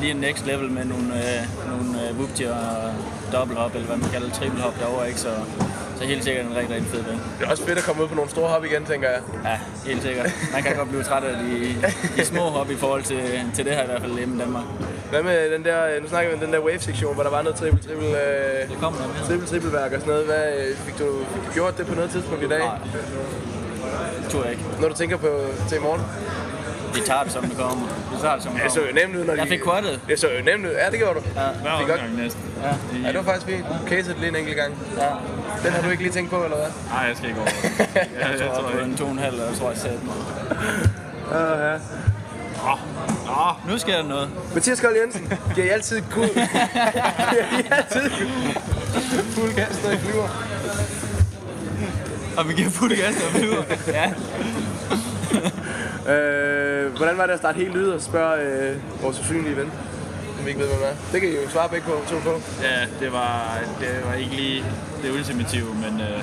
lige 0.00 0.10
en 0.10 0.16
next 0.16 0.46
level 0.46 0.70
med 0.70 0.84
nogle, 0.84 1.06
øh, 1.14 1.40
nogle 1.72 2.08
øh, 2.08 2.16
whoopty 2.16 2.42
og 2.42 2.92
double 3.32 3.56
hop, 3.56 3.74
eller 3.74 3.86
hvad 3.86 3.96
man 3.96 4.10
kalder 4.10 4.26
det, 4.26 4.36
triple 4.36 4.60
hop 4.60 4.74
derovre, 4.80 5.08
ikke? 5.08 5.20
Så, 5.20 5.28
så 5.98 6.04
helt 6.04 6.24
sikkert 6.24 6.46
en 6.46 6.56
rigtig, 6.56 6.74
rigtig 6.74 6.90
fed 6.92 7.02
bane. 7.04 7.20
Det 7.38 7.46
er 7.46 7.50
også 7.50 7.64
fedt 7.66 7.78
at 7.78 7.84
komme 7.84 8.02
ud 8.02 8.08
på 8.08 8.14
nogle 8.14 8.30
store 8.30 8.48
hop 8.48 8.64
igen, 8.64 8.84
tænker 8.84 9.08
jeg. 9.10 9.20
Ja, 9.44 9.58
helt 9.90 10.02
sikkert. 10.02 10.30
Man 10.52 10.62
kan 10.62 10.76
godt 10.76 10.88
blive 10.88 11.02
træt 11.02 11.22
af 11.24 11.36
de, 11.36 11.76
de 12.16 12.24
små 12.24 12.40
hop 12.40 12.70
i 12.70 12.76
forhold 12.76 13.02
til, 13.02 13.20
til 13.54 13.64
det 13.64 13.72
her 13.72 13.82
i 13.82 13.86
hvert 13.86 14.00
fald 14.00 14.16
hjemme 14.18 14.36
i 14.36 14.38
Danmark. 14.38 14.64
Hvad 15.10 15.22
med 15.22 15.50
den 15.52 15.64
der, 15.64 16.00
nu 16.02 16.08
snakker 16.08 16.30
vi 16.30 16.34
om 16.34 16.40
den 16.40 16.52
der 16.52 16.60
wave-sektion, 16.60 17.14
hvor 17.14 17.22
der 17.22 17.30
var 17.30 17.42
noget 17.42 17.56
triple, 17.58 17.78
triple, 17.88 18.06
øh, 18.08 18.68
Det 18.70 18.78
kommer 18.80 19.00
der 19.00 19.06
mere. 19.08 19.26
triple, 19.26 19.46
triple 19.46 19.72
værk 19.72 19.92
og 19.92 20.00
sådan 20.00 20.12
noget. 20.14 20.26
Hvad, 20.26 20.44
øh, 20.58 20.76
fik, 20.76 20.98
du, 20.98 21.04
fik 21.34 21.42
du 21.48 21.52
gjort 21.52 21.78
det 21.78 21.86
på 21.86 21.94
noget 21.94 22.10
tidspunkt 22.10 22.44
i 22.44 22.48
dag? 22.48 22.58
Nej. 22.58 22.78
Det 24.22 24.28
tror 24.30 24.42
jeg 24.42 24.50
ikke. 24.52 24.64
Når 24.80 24.88
du 24.88 24.94
tænker 24.94 25.16
på 25.16 25.28
til 25.68 25.76
i 25.78 25.80
morgen? 25.80 26.02
Vi 26.94 27.00
tager 27.06 27.22
det, 27.22 27.32
som 27.32 27.42
det 27.44 27.56
kommer. 27.58 27.86
Vi 28.12 28.16
tager 28.20 28.34
det, 28.34 28.42
som 28.42 28.52
det 28.52 28.62
Det 28.64 28.72
så 28.72 28.80
kommer. 28.80 29.00
jo 29.00 29.06
nemt 29.06 29.16
ud, 29.20 29.24
når 29.24 29.34
Jeg 29.34 29.48
fik 29.48 29.62
quadet. 29.64 30.00
Det 30.08 30.20
så 30.20 30.26
jo 30.38 30.44
nemt 30.44 30.66
ud. 30.66 30.70
Ja, 30.70 30.90
det 30.90 30.98
gjorde 30.98 31.14
du. 31.14 31.22
Ja, 31.40 31.46
Hver 31.62 31.70
omgang 31.70 32.16
næsten. 32.16 32.42
ja, 32.62 32.72
Ja, 33.02 33.08
det 33.08 33.16
var 33.16 33.22
faktisk 33.22 33.46
fint. 33.46 33.64
Du 33.68 33.88
casede 33.88 34.16
lige 34.20 34.28
en 34.28 34.36
enkelt 34.36 34.56
gang. 34.56 34.72
ja. 34.98 35.10
Den 35.64 35.72
har 35.72 35.82
du 35.82 35.90
ikke 35.90 36.02
lige 36.02 36.12
tænkt 36.12 36.30
på, 36.30 36.44
eller 36.44 36.56
hvad? 36.56 36.66
Nej, 36.90 36.98
jeg 36.98 37.16
skal 37.16 37.28
ikke 37.28 37.40
over. 37.40 37.50
Jeg, 37.94 38.06
jeg 38.40 38.50
tror, 38.54 38.70
på 38.70 38.78
en 38.78 38.96
to 38.96 39.04
og 39.04 39.10
en 39.12 39.18
halv, 39.18 39.34
jeg 39.34 39.58
tror, 39.58 39.68
jeg 39.70 39.78
satte 39.78 39.98
mig. 40.04 40.14
Ja, 41.32 41.70
ja. 41.70 41.78
Åh, 43.30 43.68
nu 43.70 43.78
sker 43.78 43.96
der 43.96 44.02
noget. 44.08 44.30
Mathias 44.54 44.80
Kold 44.80 44.96
Jensen, 44.96 45.32
giver 45.54 45.66
I 45.66 45.68
altid 45.70 46.02
kul? 46.10 46.28
giver 46.34 47.58
I 47.58 47.66
altid 47.70 48.10
fuld 49.34 49.54
gas, 49.54 49.82
når 49.84 49.90
I 49.90 49.96
flyver? 49.96 50.28
Og 52.36 52.48
vi 52.48 52.54
giver 52.54 52.70
fuld 52.70 52.96
gas, 52.96 53.16
og 53.16 53.30
flyver. 53.30 53.62
Ja. 53.98 54.12
Øh, 56.06 56.14
Øh, 56.84 56.96
hvordan 56.96 57.18
var 57.18 57.26
det 57.26 57.32
at 57.32 57.38
starte 57.38 57.56
helt 57.56 57.72
lyd 57.74 57.88
og 57.88 58.00
spørge 58.02 58.40
øh, 58.42 58.76
vores 59.02 59.20
usynlige 59.20 59.56
ven, 59.56 59.72
som 60.36 60.44
vi 60.44 60.48
ikke 60.50 60.60
ved, 60.60 60.68
hvem 60.68 60.82
er? 60.90 60.94
Det 61.12 61.20
kan 61.20 61.30
I 61.30 61.32
jo 61.34 61.50
svare 61.50 61.68
begge 61.68 61.86
på, 61.86 61.94
to 62.10 62.16
på. 62.28 62.32
Ja, 62.62 62.78
det 63.00 63.12
var, 63.12 63.58
det 63.80 63.90
var 64.06 64.14
ikke 64.14 64.34
lige 64.42 64.64
det 65.02 65.10
ultimative, 65.10 65.74
men 65.74 66.00
øh, 66.00 66.18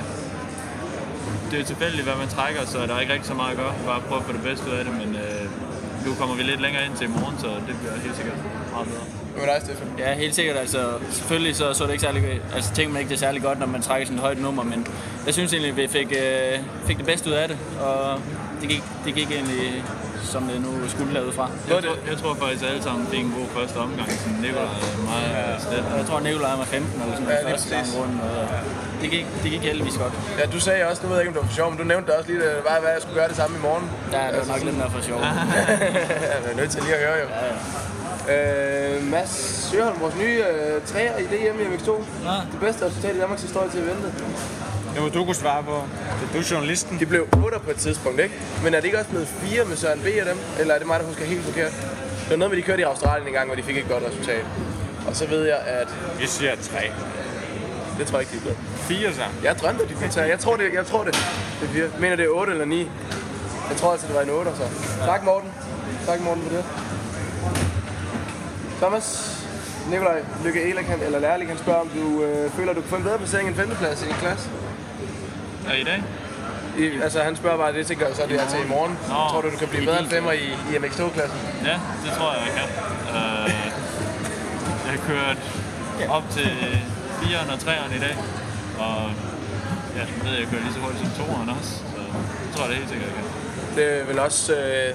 det 1.46 1.54
er 1.54 1.58
jo 1.58 1.64
tilfældigt, 1.72 2.04
hvad 2.04 2.16
man 2.16 2.28
trækker, 2.28 2.66
så 2.66 2.78
der 2.86 2.94
er 2.94 3.00
ikke 3.00 3.12
rigtig 3.12 3.28
så 3.28 3.34
meget 3.34 3.50
at 3.50 3.56
gøre. 3.56 3.74
Bare 3.86 4.00
prøve 4.08 4.20
at 4.20 4.26
få 4.26 4.32
det 4.32 4.42
bedste 4.42 4.64
ud 4.70 4.74
af 4.78 4.84
det, 4.84 4.94
men 5.02 5.10
øh, 5.24 5.44
nu 6.06 6.14
kommer 6.14 6.34
vi 6.36 6.42
lidt 6.42 6.60
længere 6.60 6.84
ind 6.86 6.94
til 6.96 7.04
i 7.06 7.10
morgen, 7.10 7.36
så 7.38 7.46
det 7.46 7.74
bliver 7.80 7.94
helt 8.04 8.16
sikkert 8.16 8.36
meget 8.72 8.86
bedre. 8.88 9.04
Hvad 9.34 9.46
med 9.46 9.54
dig, 9.54 9.62
Stefan? 9.64 9.88
Ja, 9.98 10.14
helt 10.14 10.34
sikkert. 10.34 10.56
Altså, 10.56 10.78
selvfølgelig 11.10 11.56
så, 11.56 11.74
så 11.74 11.84
det 11.84 11.90
ikke 11.90 12.02
særlig, 12.02 12.40
altså, 12.54 12.74
tænker 12.74 12.92
man 12.92 13.00
ikke 13.00 13.10
det 13.10 13.14
er 13.14 13.26
særlig 13.26 13.42
godt, 13.42 13.58
når 13.58 13.66
man 13.66 13.82
trækker 13.82 14.06
sådan 14.06 14.18
et 14.18 14.22
højt 14.22 14.40
nummer, 14.40 14.62
men 14.62 14.86
jeg 15.26 15.34
synes 15.34 15.52
egentlig, 15.52 15.70
at 15.70 15.76
vi 15.76 15.88
fik, 15.88 16.12
øh, 16.12 16.58
fik 16.86 16.96
det 16.96 17.06
bedste 17.06 17.30
ud 17.30 17.34
af 17.34 17.48
det, 17.48 17.58
og 17.80 18.20
det 18.60 18.68
gik, 18.68 18.82
det 19.04 19.14
gik 19.14 19.30
egentlig, 19.30 19.84
som 20.34 20.42
det 20.50 20.60
nu 20.66 20.72
skulle 20.88 21.12
lade 21.12 21.32
fra. 21.32 21.46
Jeg, 21.68 21.82
tror, 21.84 21.96
jeg 22.10 22.16
tror 22.18 22.34
faktisk, 22.34 22.64
alle 22.70 22.82
sammen 22.82 23.06
fik 23.06 23.20
en 23.28 23.34
god 23.38 23.48
første 23.56 23.76
omgang. 23.76 24.10
Sådan 24.10 24.38
Nicolaj 24.44 24.64
er 24.64 25.02
meget 25.10 25.28
ja. 25.30 25.58
stedt. 25.66 25.84
Jeg 26.00 26.06
tror, 26.08 26.20
Nikolaj 26.20 26.54
var 26.62 26.64
15 26.64 27.02
eller 27.02 27.14
sådan 27.14 27.28
Ja, 27.28 27.34
noget 27.34 27.44
lige 27.46 27.52
første 27.54 27.70
gang 27.76 27.86
rundt, 27.98 28.16
og 28.28 28.44
det 29.00 29.08
gik, 29.14 29.26
det 29.42 29.50
gik 29.54 29.60
heldigvis 29.70 29.96
godt. 30.02 30.14
Ja, 30.38 30.44
du 30.54 30.60
sagde 30.66 30.80
også, 30.90 31.00
nu 31.02 31.08
ved 31.08 31.16
jeg 31.16 31.22
ikke, 31.24 31.30
om 31.30 31.34
det 31.34 31.42
var 31.42 31.48
for 31.52 31.58
sjov, 31.60 31.68
men 31.70 31.78
du 31.82 31.84
nævnte 31.92 32.06
det 32.08 32.14
også 32.18 32.28
lige, 32.30 32.42
at 32.42 32.56
det 32.56 32.64
var, 32.70 32.76
hvad 32.84 32.90
jeg 32.96 33.02
skulle 33.04 33.18
gøre 33.20 33.28
det 33.32 33.36
samme 33.42 33.52
i 33.60 33.62
morgen. 33.68 33.84
Ja, 34.16 34.22
det 34.32 34.38
var 34.42 34.48
nok 34.54 34.62
lidt 34.68 34.76
mere 34.80 34.90
for 34.96 35.00
sjov. 35.10 35.20
jeg 35.20 36.50
er 36.52 36.56
nødt 36.60 36.70
til 36.74 36.80
lige 36.86 36.94
at 36.98 37.02
høre, 37.06 37.16
jo. 37.22 37.28
Ja, 37.40 37.46
ja. 37.50 37.56
Øh, 38.28 39.02
Mads 39.14 39.30
Søholm, 39.70 40.00
vores 40.00 40.16
nye 40.16 40.38
øh, 40.52 40.82
træer 40.90 41.14
i 41.18 41.22
DM 41.32 41.56
i 41.62 41.64
MX2. 41.70 41.90
Ja. 42.28 42.36
Det 42.52 42.60
bedste 42.60 42.86
resultat 42.86 43.16
i 43.16 43.18
Danmarks 43.18 43.42
historie 43.42 43.70
til 43.70 43.80
eventet. 43.80 44.12
Det 44.94 45.02
må 45.02 45.08
du 45.08 45.24
kunne 45.24 45.34
svare 45.34 45.62
på. 45.62 45.82
Det 46.20 46.28
er 46.28 46.42
du 46.42 46.54
journalisten. 46.54 46.98
De 46.98 47.06
blev 47.06 47.26
8 47.44 47.58
på 47.58 47.70
et 47.70 47.76
tidspunkt, 47.76 48.20
ikke? 48.20 48.34
Men 48.64 48.74
er 48.74 48.78
det 48.80 48.84
ikke 48.84 48.98
også 48.98 49.10
blevet 49.10 49.28
4 49.28 49.64
med 49.64 49.76
Søren 49.76 50.00
B. 50.00 50.06
og 50.20 50.26
dem? 50.26 50.38
Eller 50.60 50.74
er 50.74 50.78
det 50.78 50.86
mig, 50.86 51.00
der 51.00 51.06
husker 51.06 51.24
helt 51.24 51.44
forkert? 51.44 51.72
Det 52.22 52.30
var 52.30 52.36
noget 52.36 52.50
med, 52.50 52.58
de 52.58 52.62
kørte 52.62 52.80
i 52.80 52.84
Australien 52.84 53.28
en 53.28 53.34
gang, 53.34 53.46
hvor 53.46 53.56
de 53.56 53.62
fik 53.62 53.76
et 53.76 53.88
godt 53.88 54.04
resultat. 54.08 54.44
Og 55.06 55.16
så 55.16 55.26
ved 55.26 55.44
jeg, 55.46 55.58
at... 55.58 55.88
Vi 56.18 56.26
siger 56.26 56.54
tre. 56.56 56.92
Det 57.98 58.06
tror 58.06 58.18
jeg 58.18 58.26
ikke, 58.26 58.36
de 58.36 58.40
blevet. 58.40 58.58
Fire 58.76 59.14
så. 59.14 59.22
Jeg 59.44 59.58
drømte, 59.58 59.88
de 59.88 59.94
fik 59.94 60.10
tre. 60.10 60.20
Jeg 60.20 60.38
tror, 60.38 60.56
det, 60.56 60.72
jeg 60.74 60.86
tror 60.86 61.04
det. 61.04 61.14
det 61.60 61.68
er 61.68 61.72
fire. 61.72 61.82
Jeg 61.82 62.00
mener, 62.00 62.16
det 62.16 62.24
er 62.24 62.28
8 62.28 62.52
eller 62.52 62.64
9. 62.64 62.78
Jeg 63.70 63.76
tror 63.76 63.92
altså, 63.92 64.06
det 64.06 64.16
var 64.16 64.22
en 64.22 64.30
8, 64.30 64.50
så. 64.56 64.64
Tak, 65.06 65.24
Morten. 65.24 65.50
Tak, 66.06 66.20
Morten, 66.20 66.42
for 66.42 66.50
det. 66.56 66.64
Thomas, 68.80 69.38
Nikolaj 69.90 70.22
Lykke 70.44 70.82
han, 70.86 71.00
eller 71.02 71.18
Lærlig, 71.18 71.48
han 71.48 71.58
spørger, 71.58 71.80
om 71.80 71.88
du 71.88 72.22
øh, 72.22 72.50
føler, 72.50 72.70
at 72.70 72.76
du 72.76 72.80
kan 72.80 72.90
få 72.90 72.96
en 72.96 73.02
bedre 73.02 73.18
placering 73.18 73.48
end 73.48 73.56
femteplads 73.56 74.02
i 74.02 74.04
din 74.04 74.14
klasse? 74.14 74.48
Og 75.68 75.78
i 75.78 75.84
dag? 75.84 76.02
I, 76.78 77.00
altså, 77.02 77.22
han 77.22 77.36
spørger 77.36 77.56
bare, 77.56 77.72
det 77.72 77.86
tænker 77.86 78.06
jeg 78.06 78.16
så, 78.16 78.22
det 78.28 78.40
er 78.40 78.48
til 78.48 78.60
i 78.64 78.68
morgen. 78.68 78.98
Nå. 79.08 79.14
Tror 79.30 79.40
du, 79.40 79.50
du 79.50 79.56
kan 79.56 79.68
blive 79.68 79.84
bedre 79.84 80.00
end 80.00 80.08
femmer 80.08 80.32
i, 80.32 80.46
i 80.70 80.76
MX2-klassen? 80.82 81.38
Ja, 81.64 81.76
det 82.04 82.12
tror 82.18 82.32
jeg, 82.32 82.42
jeg 82.46 82.52
kan. 82.58 82.68
Øh, 83.16 83.50
jeg 84.84 84.92
har 84.94 85.00
kørt 85.08 85.38
op 86.08 86.24
til 86.30 86.50
4'eren 87.22 87.52
og 87.52 87.58
3'eren 87.58 87.96
i 87.96 87.98
dag. 87.98 88.16
Og 88.78 89.10
ja, 89.96 90.00
jeg 90.00 90.24
ved, 90.24 90.38
jeg 90.38 90.46
kører 90.50 90.62
lige 90.62 90.74
så 90.74 90.80
hurtigt 90.80 91.00
som 91.16 91.24
2'eren 91.24 91.58
også. 91.58 91.70
Så 91.70 92.00
jeg 92.46 92.56
tror, 92.56 92.64
det 92.64 92.72
er 92.72 92.76
helt 92.76 92.88
sikkert, 92.88 93.08
jeg 93.08 93.16
kan. 93.16 93.24
Det 93.76 94.00
er 94.00 94.04
vel 94.04 94.18
også... 94.18 94.54
Øh, 94.54 94.94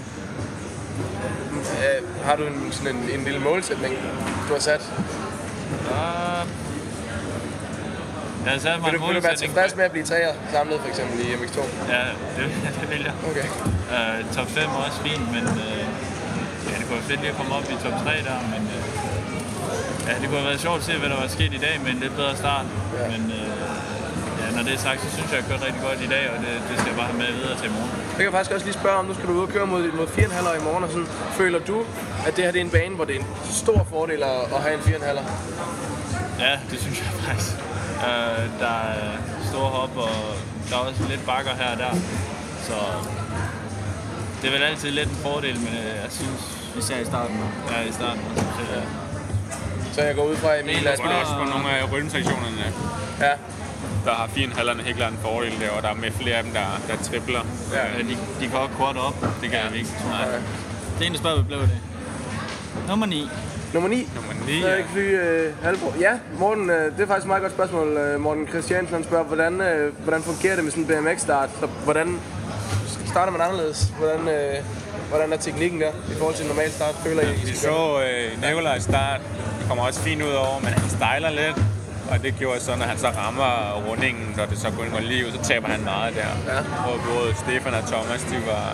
øh, 1.83 2.25
har 2.25 2.35
du 2.35 2.43
en, 2.43 2.71
sådan 2.71 2.95
en, 2.95 3.09
en 3.19 3.23
lille 3.23 3.39
målsætning, 3.39 3.95
du 4.47 4.53
har 4.53 4.59
sat? 4.59 4.91
Uh, 5.89 6.66
jeg 8.47 8.55
har 8.57 8.63
sat 8.67 8.75
mig 8.81 8.91
Vil 8.91 8.99
du, 8.99 9.05
vil 9.05 9.15
du 9.19 9.25
være 9.29 9.39
tilfreds 9.45 9.71
med 9.79 9.85
at 9.89 9.93
blive 9.95 10.05
træer 10.11 10.33
samlet, 10.55 10.77
for 10.83 10.89
eksempel 10.93 11.15
i 11.25 11.27
MX2? 11.39 11.59
Ja, 11.95 12.03
det, 12.35 12.43
det 12.81 12.87
vil 12.93 13.01
jeg. 13.07 13.15
Okay. 13.29 13.47
Uh, 13.95 14.17
top 14.35 14.47
5 14.47 14.63
er 14.77 14.81
også 14.87 14.99
fint, 15.07 15.25
men 15.35 15.43
uh, 15.63 15.83
ja, 16.69 16.73
det 16.79 16.83
kunne 16.87 16.97
være 16.99 17.07
fedt 17.11 17.19
lige 17.23 17.31
at 17.33 17.37
komme 17.39 17.51
op 17.57 17.65
i 17.73 17.75
top 17.85 17.95
3 18.03 18.11
der, 18.29 18.37
men 18.53 18.61
uh, 18.75 18.81
ja, 20.07 20.13
det 20.21 20.25
kunne 20.29 20.39
have 20.41 20.49
været 20.51 20.61
sjovt 20.65 20.79
at 20.81 20.85
se, 20.89 20.93
hvad 21.01 21.09
der 21.13 21.19
var 21.23 21.29
sket 21.37 21.51
i 21.59 21.61
dag 21.67 21.75
med 21.83 21.91
en 21.95 21.99
lidt 22.05 22.15
bedre 22.19 22.35
start. 22.43 22.65
Ja. 22.99 23.05
Men 23.13 23.21
uh, 23.39 23.47
ja, 24.41 24.45
når 24.55 24.63
det 24.67 24.73
er 24.77 24.81
sagt, 24.87 24.99
så 25.03 25.07
synes 25.15 25.27
jeg, 25.31 25.37
jeg 25.37 25.43
har 25.43 25.49
kørt 25.51 25.61
rigtig 25.67 25.81
godt 25.87 25.99
i 26.07 26.09
dag, 26.15 26.23
og 26.33 26.37
det, 26.43 26.51
det 26.67 26.75
skal 26.79 26.89
jeg 26.91 26.97
bare 27.01 27.09
have 27.11 27.19
med 27.23 27.31
videre 27.39 27.55
til 27.59 27.67
i 27.71 27.73
morgen. 27.77 27.91
Jeg 28.17 28.23
kan 28.25 28.31
faktisk 28.37 28.53
også 28.55 28.65
lige 28.69 28.79
spørge 28.81 28.97
om, 29.01 29.05
nu 29.09 29.13
skal 29.17 29.25
du 29.29 29.33
ud 29.39 29.43
og 29.47 29.51
køre 29.55 29.67
mod, 29.73 29.81
mod 29.99 30.07
4,5 30.07 30.61
i 30.61 30.63
morgen 30.67 30.83
og 30.87 30.91
sådan. 30.95 31.09
Føler 31.39 31.59
du, 31.71 31.77
at 32.27 32.31
det 32.35 32.41
her 32.45 32.51
det 32.55 32.61
er 32.61 32.65
en 32.69 32.75
bane, 32.77 32.93
hvor 32.97 33.05
det 33.09 33.15
er 33.17 33.21
en 33.25 33.29
stor 33.63 33.79
fordel 33.93 34.19
at, 34.31 34.39
at 34.55 34.59
have 34.65 34.73
en 34.79 34.83
4,5? 34.89 34.97
Ja, 36.45 36.53
det 36.71 36.77
synes 36.83 36.97
jeg 37.03 37.09
faktisk. 37.27 37.66
Uh, 37.97 38.59
der 38.59 38.75
er 38.93 39.11
store 39.51 39.69
hop, 39.69 39.97
og 39.97 40.09
der 40.69 40.75
er 40.75 40.79
også 40.79 41.03
lidt 41.09 41.25
bakker 41.25 41.51
her 41.55 41.71
og 41.71 41.77
der. 41.77 41.91
Så 42.67 42.73
det 44.41 44.47
er 44.47 44.51
vel 44.51 44.63
altid 44.63 44.91
lidt 44.91 45.09
en 45.09 45.15
fordel, 45.15 45.55
men 45.59 45.67
øh, 45.73 45.95
jeg 46.03 46.09
synes, 46.09 46.41
Især 46.77 46.99
i 46.99 47.05
starten. 47.05 47.37
ja, 47.71 47.89
i 47.89 47.91
starten 47.91 48.21
også, 48.31 48.45
synes 48.57 48.69
jeg, 48.75 48.83
Så 49.93 50.01
jeg 50.01 50.15
går 50.15 50.23
ud 50.23 50.35
fra 50.35 50.59
Emil 50.59 50.75
Det 50.75 50.83
Lad 50.83 50.93
er 50.99 51.21
også 51.23 51.33
på 51.33 51.43
nogle 51.43 51.69
af 51.69 51.91
rytmesektionerne, 51.91 52.73
Ja, 53.19 53.31
der 54.05 54.13
har 54.13 54.27
4,5'erne 54.27 54.81
helt 54.83 54.97
klart 54.97 55.11
en 55.11 55.19
fordel 55.21 55.51
der, 55.61 55.69
og 55.69 55.83
der 55.83 55.89
er 55.89 55.93
med 55.93 56.11
flere 56.11 56.35
af 56.35 56.43
dem, 56.43 56.53
der, 56.53 56.65
der 56.87 57.03
tripler. 57.03 57.41
Ja. 57.73 57.77
Ja, 57.97 58.03
de, 58.03 58.17
de 58.39 58.47
kan 58.49 58.57
også 58.59 58.73
kort 58.77 58.97
op. 58.97 59.15
Det 59.41 59.49
kan 59.51 59.59
vi 59.71 59.77
ikke. 59.77 59.89
Nej. 60.09 60.27
Det 60.99 61.07
ene 61.07 61.17
spørgsmål 61.17 61.45
blev 61.45 61.59
det. 61.61 61.71
Nummer 62.87 63.05
9. 63.05 63.29
nummer 63.77 63.89
9. 63.89 64.09
Nummer 64.15 64.33
9, 64.47 64.61
Så 64.61 64.67
ja. 64.67 64.83
fly 64.93 64.99
øh. 64.99 66.01
Ja, 66.01 66.13
Morten, 66.39 66.69
øh, 66.69 66.85
det 66.91 67.01
er 67.03 67.07
faktisk 67.07 67.25
et 67.25 67.27
meget 67.27 67.41
godt 67.41 67.53
spørgsmål. 67.53 67.87
Øh, 67.97 68.19
Morten 68.19 68.47
Christiansen 68.47 68.93
han 68.93 69.03
spørger, 69.03 69.23
hvordan, 69.23 69.61
øh, 69.61 69.93
hvordan 70.03 70.21
fungerer 70.23 70.55
det 70.55 70.63
med 70.63 70.71
sådan 70.71 70.83
en 70.83 70.89
BMX-start? 71.03 71.49
Så 71.59 71.67
Hvordan 71.83 72.19
starter 73.05 73.31
man 73.31 73.41
anderledes? 73.41 73.93
Hvordan, 73.99 74.27
øh, 74.27 74.55
hvordan 75.09 75.33
er 75.33 75.37
teknikken 75.37 75.81
der 75.81 75.89
i 76.11 76.15
forhold 76.17 76.35
til 76.35 76.43
en 76.43 76.49
normal 76.49 76.71
start? 76.71 76.95
Føler 77.05 77.21
I, 77.21 77.25
I 77.25 77.45
gøre? 77.45 77.55
så 77.55 78.03
øh, 78.07 78.49
Nikolaj 78.49 78.79
start. 78.79 79.21
Det 79.59 79.67
kommer 79.67 79.83
også 79.83 79.99
fint 79.99 80.21
ud 80.21 80.31
over, 80.31 80.59
men 80.59 80.69
han 80.69 80.89
stejler 80.89 81.29
lidt. 81.29 81.57
Og 82.11 82.23
det 82.23 82.31
gjorde 82.39 82.59
så, 82.59 82.71
når 82.75 82.85
han 82.85 82.97
så 82.97 83.09
rammer 83.21 83.51
rundingen, 83.87 84.25
når 84.37 84.45
det 84.45 84.57
så 84.57 84.67
går 84.77 84.99
lige 84.99 85.25
ud, 85.27 85.31
så 85.31 85.41
taber 85.49 85.67
han 85.67 85.81
meget 85.83 86.15
der. 86.15 86.53
Ja. 86.53 86.59
Og 86.89 86.95
både 87.11 87.29
Stefan 87.43 87.73
og 87.73 87.83
Thomas, 87.93 88.21
de 88.31 88.37
var, 88.51 88.65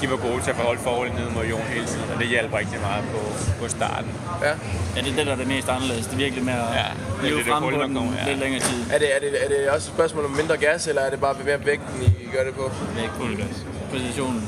de 0.00 0.10
var 0.10 0.16
gode 0.26 0.40
til 0.44 0.50
at 0.50 0.56
forholde 0.56 0.80
forholdet 0.80 1.14
ned 1.20 1.28
mod 1.36 1.44
Jon 1.44 1.66
hele 1.76 1.86
tiden, 1.86 2.06
og 2.14 2.16
det 2.20 2.26
hjalp 2.28 2.52
rigtig 2.54 2.80
meget 2.80 3.04
på, 3.14 3.20
på 3.60 3.68
starten. 3.68 4.10
Ja. 4.42 4.52
Ja, 4.96 5.00
det 5.04 5.10
er 5.12 5.16
det, 5.16 5.26
der 5.26 5.32
er 5.32 5.36
det 5.36 5.48
mest 5.48 5.68
anderledes. 5.68 6.04
Det 6.06 6.12
er 6.12 6.22
virkelig 6.24 6.44
med 6.44 6.52
at 6.52 6.58
Ja, 6.58 6.66
det 6.68 7.18
er 7.18 7.22
leve 7.22 7.38
det, 7.38 7.46
frem 7.46 7.62
hul, 7.62 7.72
på 7.74 7.82
den 7.82 7.94
kommer, 7.94 8.12
ja. 8.20 8.28
lidt 8.28 8.38
længere 8.44 8.60
tid. 8.60 8.80
Er 8.94 8.98
det, 8.98 9.08
er, 9.16 9.20
det, 9.20 9.30
er 9.44 9.48
det 9.48 9.58
også 9.74 9.86
et 9.90 9.94
spørgsmål 9.96 10.24
om 10.24 10.30
mindre 10.30 10.56
gas, 10.56 10.86
eller 10.86 11.02
er 11.02 11.10
det 11.10 11.20
bare 11.20 11.34
mere 11.44 11.64
vægten, 11.66 12.02
I 12.02 12.28
gør 12.36 12.44
det 12.44 12.54
på? 12.54 12.64
Det 12.94 12.98
er 12.98 13.02
ikke 13.02 13.14
fuld 13.22 13.36
gas. 13.36 13.56
Positionen. 13.92 14.40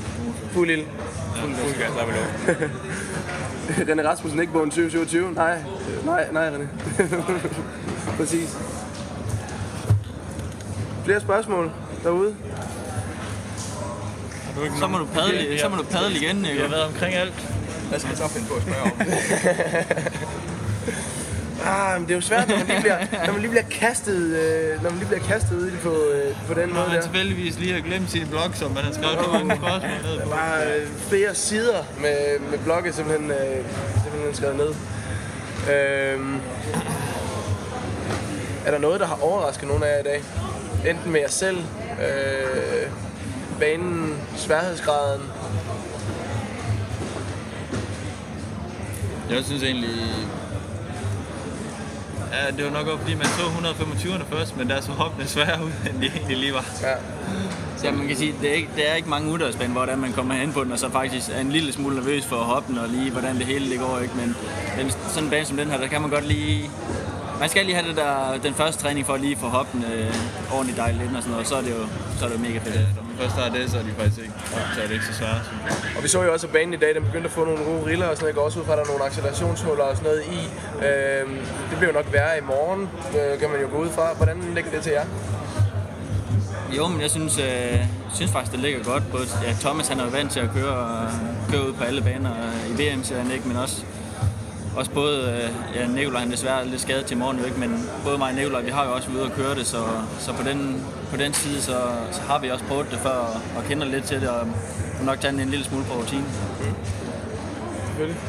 Fuld 0.54 0.70
ild. 0.70 0.86
Fuld 1.40 1.74
gas, 1.80 1.90
der 1.96 2.02
er 2.02 2.06
lov. 2.18 2.26
René 3.88 4.02
Rasmussen 4.10 4.40
ikke 4.40 4.52
på 4.52 4.62
en 4.62 4.70
2027? 4.70 5.32
Nej, 5.34 5.58
nej, 6.04 6.24
nej 6.32 6.48
René. 6.50 6.66
Præcis. 8.16 8.56
Flere 11.04 11.20
spørgsmål 11.20 11.70
derude? 12.04 12.34
Har 14.44 14.52
du 14.60 14.64
ikke 14.64 14.76
Så 14.78 14.86
må 14.86 14.98
du 14.98 15.04
padle, 15.14 15.36
Ja, 15.42 15.52
ja. 15.52 15.58
så 15.58 15.68
må 15.68 15.76
du 15.76 15.82
padle 15.84 16.16
igen, 16.16 16.42
Vi 16.42 16.48
ikke? 16.48 16.62
har 16.62 16.68
været 16.68 16.84
omkring 16.84 17.14
alt. 17.14 17.34
Hvad 17.88 17.98
skal 17.98 18.08
jeg 18.08 18.18
så 18.18 18.28
finde 18.28 18.46
på 18.48 18.54
at 18.54 18.62
spørge 18.62 18.82
om? 18.82 18.90
Ah, 21.66 22.00
men 22.00 22.02
det 22.08 22.10
er 22.10 22.14
jo 22.14 22.20
svært, 22.20 22.48
når 22.48 22.56
man 22.56 22.66
lige 22.66 22.80
bliver, 22.80 22.98
når 23.26 23.32
man 23.32 23.40
lige 23.40 23.50
bliver 23.50 23.64
kastet, 23.70 24.16
øh, 24.36 24.82
når 24.82 24.90
man 24.90 24.98
lige 24.98 25.08
bliver 25.08 25.22
kastet 25.24 25.56
ud 25.56 25.70
på, 25.82 25.94
øh, 26.14 26.36
på 26.48 26.54
den 26.54 26.68
Når 26.68 26.74
måde 26.74 26.94
der. 26.96 27.02
tilfældigvis 27.02 27.58
lige 27.58 27.72
har 27.74 27.80
glemt 27.80 28.10
sin 28.10 28.26
blog, 28.28 28.42
som 28.54 28.70
man 28.70 28.84
har 28.84 28.92
skrevet 28.92 29.18
så 29.24 29.30
mange 29.32 29.56
spørgsmål 29.56 29.90
ned 30.10 30.20
på. 30.22 30.28
Bare 30.30 30.76
øh, 30.76 30.88
flere 31.08 31.34
sider 31.34 31.82
med, 32.00 32.38
med 32.50 32.58
blogge 32.58 32.92
simpelthen, 32.92 33.30
øh, 33.30 33.36
simpelthen 34.02 34.34
skrevet 34.34 34.56
ned. 34.56 34.74
Øhm, 35.74 36.40
er 38.66 38.70
der 38.70 38.78
noget, 38.78 39.00
der 39.00 39.06
har 39.06 39.18
overrasket 39.22 39.68
nogen 39.68 39.82
af 39.82 39.86
jer 39.86 40.00
i 40.00 40.02
dag? 40.02 40.22
Enten 40.90 41.12
med 41.12 41.20
jer 41.20 41.28
selv, 41.28 41.58
øh, 42.00 42.90
banen, 43.60 44.18
sværhedsgraden. 44.36 45.22
Jeg 49.30 49.44
synes 49.44 49.62
egentlig... 49.62 49.90
Ja, 52.32 52.50
det 52.56 52.64
var 52.64 52.70
nok 52.70 52.86
også 52.86 52.98
fordi, 52.98 53.14
man 53.14 53.26
så 53.26 53.42
125'erne 53.42 54.36
først, 54.36 54.56
men 54.56 54.68
der 54.68 54.80
så 54.80 54.92
hoppene 54.92 55.26
sværere 55.28 55.64
ud, 55.64 55.70
end 55.90 56.00
de 56.00 56.06
egentlig 56.06 56.36
lige 56.36 56.54
var. 56.54 56.64
Ja. 56.82 56.94
Så 57.76 57.90
man 57.90 58.06
kan 58.08 58.16
sige, 58.16 58.34
det 58.42 58.50
er 58.50 58.54
ikke, 58.54 58.68
det 58.76 58.90
er 58.90 58.94
ikke 58.94 59.08
mange 59.08 59.30
uddagsbaner, 59.30 59.72
hvordan 59.72 59.98
man 59.98 60.12
kommer 60.12 60.34
hen 60.34 60.52
på 60.52 60.64
den, 60.64 60.72
og 60.72 60.78
så 60.78 60.90
faktisk 60.90 61.30
er 61.34 61.40
en 61.40 61.52
lille 61.52 61.72
smule 61.72 61.96
nervøs 61.96 62.24
for 62.24 62.36
hoppen 62.36 62.78
og 62.78 62.88
lige, 62.88 63.10
hvordan 63.10 63.36
det 63.36 63.46
hele 63.46 63.70
det 63.70 63.78
går, 63.78 63.98
ikke? 63.98 64.14
Men, 64.16 64.36
men 64.76 64.90
sådan 64.90 65.24
en 65.24 65.30
bane 65.30 65.44
som 65.44 65.56
den 65.56 65.70
her, 65.70 65.78
der 65.78 65.86
kan 65.86 66.00
man 66.00 66.10
godt 66.10 66.26
lige... 66.26 66.70
Man 67.40 67.48
skal 67.48 67.64
lige 67.66 67.74
have 67.74 67.88
det 67.88 67.96
der, 67.96 68.38
den 68.42 68.54
første 68.54 68.82
træning 68.82 69.06
for 69.06 69.14
at 69.14 69.20
lige 69.20 69.36
få 69.36 69.46
hoppen 69.46 69.84
øh, 69.92 70.14
ordentligt 70.52 70.78
dejligt 70.78 71.02
ind 71.04 71.16
og 71.16 71.22
sådan 71.22 71.30
noget, 71.30 71.44
og 71.44 71.48
så 71.50 71.56
er 71.56 71.62
det 71.62 71.70
jo, 71.70 71.82
så 72.18 72.24
er 72.24 72.28
det 72.28 72.36
jo 72.36 72.42
mega 72.42 72.58
fedt. 72.58 72.96
Når 72.96 73.02
man 73.08 73.16
først 73.18 73.34
har 73.34 73.48
det, 73.56 73.70
så 73.70 73.78
er 73.78 73.82
de 73.82 73.92
faktisk 73.98 74.20
ikke, 74.22 74.34
så 74.74 74.80
er 74.82 74.86
det 74.86 74.94
ikke 74.94 75.06
så 75.06 75.14
svært. 75.14 75.42
Og 75.96 76.02
vi 76.02 76.08
så 76.08 76.22
jo 76.22 76.32
også, 76.32 76.46
at 76.46 76.52
banen 76.52 76.74
i 76.74 76.76
dag, 76.76 76.94
den 76.94 77.04
begyndte 77.04 77.26
at 77.26 77.34
få 77.38 77.44
nogle 77.44 77.64
gode 77.64 77.86
riller 77.86 78.06
og 78.06 78.16
sådan 78.16 78.24
noget. 78.24 78.32
Jeg 78.32 78.38
går 78.38 78.44
også 78.44 78.60
ud 78.60 78.64
fra, 78.64 78.72
at 78.72 78.78
der 78.78 78.84
er 78.84 78.88
nogle 78.88 79.04
accelerationshuller 79.04 79.84
og 79.84 79.96
sådan 79.96 80.10
noget 80.10 80.22
i. 80.36 80.40
Øhm, 80.86 81.36
det 81.70 81.76
bliver 81.78 81.90
jo 81.92 81.96
nok 82.00 82.12
værre 82.12 82.38
i 82.38 82.44
morgen, 82.52 82.82
øh, 83.18 83.38
kan 83.40 83.50
man 83.50 83.60
jo 83.60 83.68
gå 83.74 83.78
ud 83.84 83.90
fra. 83.96 84.14
Hvordan 84.16 84.36
ligger 84.54 84.70
det 84.70 84.82
til 84.82 84.92
jer? 84.92 85.06
Jo, 86.76 86.88
men 86.88 87.00
jeg 87.00 87.10
synes, 87.10 87.38
øh, 87.38 87.78
synes 88.14 88.30
faktisk, 88.32 88.52
det 88.52 88.60
ligger 88.60 88.84
godt. 88.84 89.02
Både, 89.10 89.26
ja, 89.46 89.52
Thomas 89.60 89.88
han 89.88 90.00
er 90.00 90.04
jo 90.04 90.10
vant 90.10 90.30
til 90.32 90.40
at 90.40 90.50
køre, 90.56 91.10
køre 91.50 91.68
ud 91.68 91.72
på 91.72 91.84
alle 91.84 92.02
baner 92.02 92.30
øh, 92.30 92.70
i 92.70 92.72
VM-serien, 92.82 93.30
ikke? 93.30 93.48
men 93.48 93.56
også, 93.56 93.84
også 94.76 94.90
både, 94.90 95.18
øh, 95.32 95.76
ja, 95.76 95.86
Nicolaj 95.86 96.20
han 96.20 96.28
er 96.28 96.34
desværre 96.34 96.66
lidt 96.66 96.80
skadet 96.80 97.06
til 97.06 97.16
morgen, 97.16 97.44
ikke? 97.44 97.60
men 97.60 97.88
både 98.04 98.18
mig 98.18 98.28
og 98.28 98.34
Nicolaj, 98.34 98.62
vi 98.62 98.70
har 98.70 98.84
jo 98.86 98.94
også 98.94 99.08
været 99.08 99.20
ude 99.20 99.30
og 99.30 99.36
køre 99.36 99.54
det, 99.54 99.66
så, 99.66 99.82
så 100.18 100.32
på, 100.32 100.42
den, 100.48 100.86
på 101.10 101.16
den 101.16 101.34
side, 101.34 101.62
så, 101.62 101.76
så 102.12 102.20
har 102.20 102.38
vi 102.38 102.50
også 102.50 102.64
prøvet 102.64 102.90
det 102.90 102.98
før 102.98 103.10
og, 103.10 103.40
og 103.56 103.64
kender 103.68 103.86
lidt 103.86 104.04
til 104.04 104.20
det, 104.20 104.28
og 104.28 104.46
nok 105.04 105.20
tage 105.20 105.42
en 105.42 105.48
lille 105.48 105.64
smule 105.64 105.84
på 105.84 105.94
rutinen. 105.94 106.26
Selvfølgelig. 107.86 108.20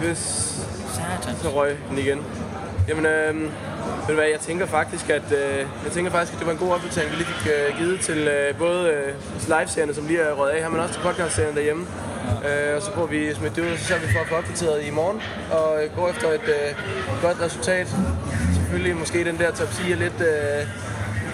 Hvis 0.00 0.18
Satan. 0.94 1.36
så 1.42 1.48
røg 1.48 1.78
den 1.90 1.98
igen. 1.98 2.18
Jamen, 2.88 3.06
øh, 3.06 3.34
ved 3.40 4.08
du 4.08 4.14
hvad, 4.14 4.24
jeg 4.24 4.40
tænker 4.40 4.66
faktisk, 4.66 5.10
at, 5.10 5.32
øh, 5.32 5.58
jeg 5.84 5.92
tænker 5.92 6.10
faktisk, 6.10 6.32
at 6.32 6.38
det 6.38 6.46
var 6.46 6.52
en 6.52 6.58
god 6.58 6.72
opdatering, 6.72 7.10
vi 7.10 7.16
lige 7.16 7.26
fik 7.26 7.52
øh, 7.52 7.78
givet 7.78 8.00
til 8.00 8.18
øh, 8.18 8.58
både 8.58 8.88
øh, 8.90 9.14
live-serierne, 9.46 9.94
som 9.94 10.06
lige 10.06 10.20
er 10.20 10.32
røget 10.32 10.50
af 10.50 10.62
her, 10.62 10.68
men 10.68 10.80
også 10.80 10.94
til 10.94 11.02
podcast-serien 11.02 11.54
derhjemme. 11.54 11.86
Øh, 12.48 12.76
og 12.76 12.82
så 12.82 12.90
får 12.94 13.06
vi 13.06 13.34
smidt 13.34 13.56
det 13.56 13.62
ud, 13.62 13.76
så 13.78 13.84
sørger 13.84 14.02
vi 14.06 14.12
for 14.12 14.20
at 14.20 14.28
få 14.28 14.34
opdateret 14.34 14.86
i 14.86 14.90
morgen, 14.90 15.20
og 15.50 15.84
øh, 15.84 15.96
gå 15.96 16.08
efter 16.08 16.28
et 16.28 16.48
øh, 16.58 16.70
godt 17.22 17.40
resultat. 17.40 17.86
Selvfølgelig 18.54 18.96
måske 18.96 19.24
den 19.24 19.38
der 19.38 19.50
top 19.50 19.68
10 19.72 19.92
er 19.92 19.96
lidt, 19.96 20.20
øh, 20.20 20.66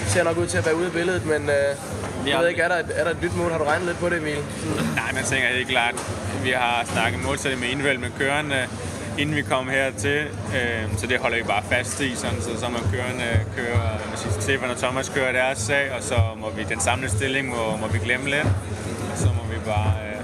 ser 0.07 0.25
nok 0.25 0.37
ud 0.39 0.47
til 0.47 0.59
at 0.59 0.67
være 0.67 0.77
ude 0.77 0.87
af 0.87 0.93
billedet, 0.93 1.27
men 1.27 1.43
øh, 1.51 1.71
jeg 2.31 2.39
ved 2.39 2.49
ikke, 2.49 2.63
er 2.63 2.69
der, 2.69 2.79
et, 2.79 2.91
er 2.95 3.05
der 3.05 3.11
et 3.11 3.23
nyt 3.23 3.37
mål? 3.37 3.51
Har 3.51 3.59
du 3.59 3.65
regnet 3.65 3.87
lidt 3.87 3.99
på 3.99 4.09
det, 4.09 4.19
Emil? 4.19 4.39
Nej, 4.95 5.11
jeg 5.17 5.25
tænker 5.25 5.49
helt 5.49 5.69
klart, 5.69 5.95
vi 6.43 6.51
har 6.51 6.85
snakket 6.93 7.25
målsætning 7.25 7.61
med 7.61 7.69
indvalg 7.69 8.01
med 8.01 8.11
kørende, 8.19 8.67
inden 9.19 9.37
vi 9.37 9.43
kom 9.43 9.69
hertil. 9.69 10.21
Øh, 10.57 10.99
så 10.99 11.07
det 11.07 11.19
holder 11.21 11.37
vi 11.37 11.43
bare 11.43 11.63
fast 11.71 12.01
i, 12.01 12.15
sådan, 12.15 12.41
så, 12.41 12.61
så 12.61 12.69
må 12.69 12.79
kørende 12.93 13.29
køre, 13.57 13.79
hvad 13.99 14.09
man 14.09 14.17
siger, 14.17 14.41
Stefan 14.41 14.71
og 14.71 14.77
Thomas 14.77 15.09
kører 15.09 15.33
deres 15.33 15.59
sag, 15.59 15.93
og 15.97 16.03
så 16.03 16.17
må 16.37 16.51
vi 16.51 16.63
den 16.69 16.81
samlede 16.81 17.11
stilling 17.11 17.49
må, 17.49 17.77
må 17.81 17.87
vi 17.87 17.99
glemme 17.99 18.31
lidt. 18.31 18.49
Og 19.13 19.19
så 19.19 19.27
må 19.27 19.43
vi 19.53 19.59
bare 19.67 19.93
øh, 20.09 20.16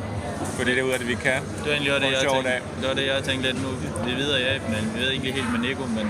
få 0.56 0.64
det 0.64 0.74
der 0.76 0.82
ud 0.88 0.90
af 0.96 0.98
det, 1.02 1.08
vi 1.08 1.14
kan. 1.26 1.40
Det 1.42 1.66
var 1.66 1.72
egentlig 1.72 1.92
også 1.94 2.06
det, 2.06 2.12
jeg 2.12 2.20
sjov 2.28 2.34
tænkte, 2.34 2.50
dag. 2.50 2.60
det 2.80 2.86
var 2.90 2.94
det, 3.00 3.06
jeg 3.12 3.18
tænkte 3.28 3.44
lidt 3.48 3.58
nu. 3.64 3.68
Vi 4.06 4.12
videre 4.22 4.40
ja, 4.48 4.52
men 4.74 4.82
vi 4.94 4.98
ved 5.04 5.10
ikke 5.16 5.32
helt 5.38 5.50
med 5.54 5.60
Nico, 5.68 5.82
men 5.98 6.06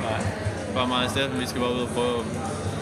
bare 0.77 0.87
meget 0.89 1.07
i 1.09 1.11
stedet, 1.15 1.41
vi 1.41 1.47
skal 1.51 1.61
bare 1.65 1.75
ud 1.79 1.83
og 1.89 1.91
prøve 1.97 2.15
at 2.21 2.25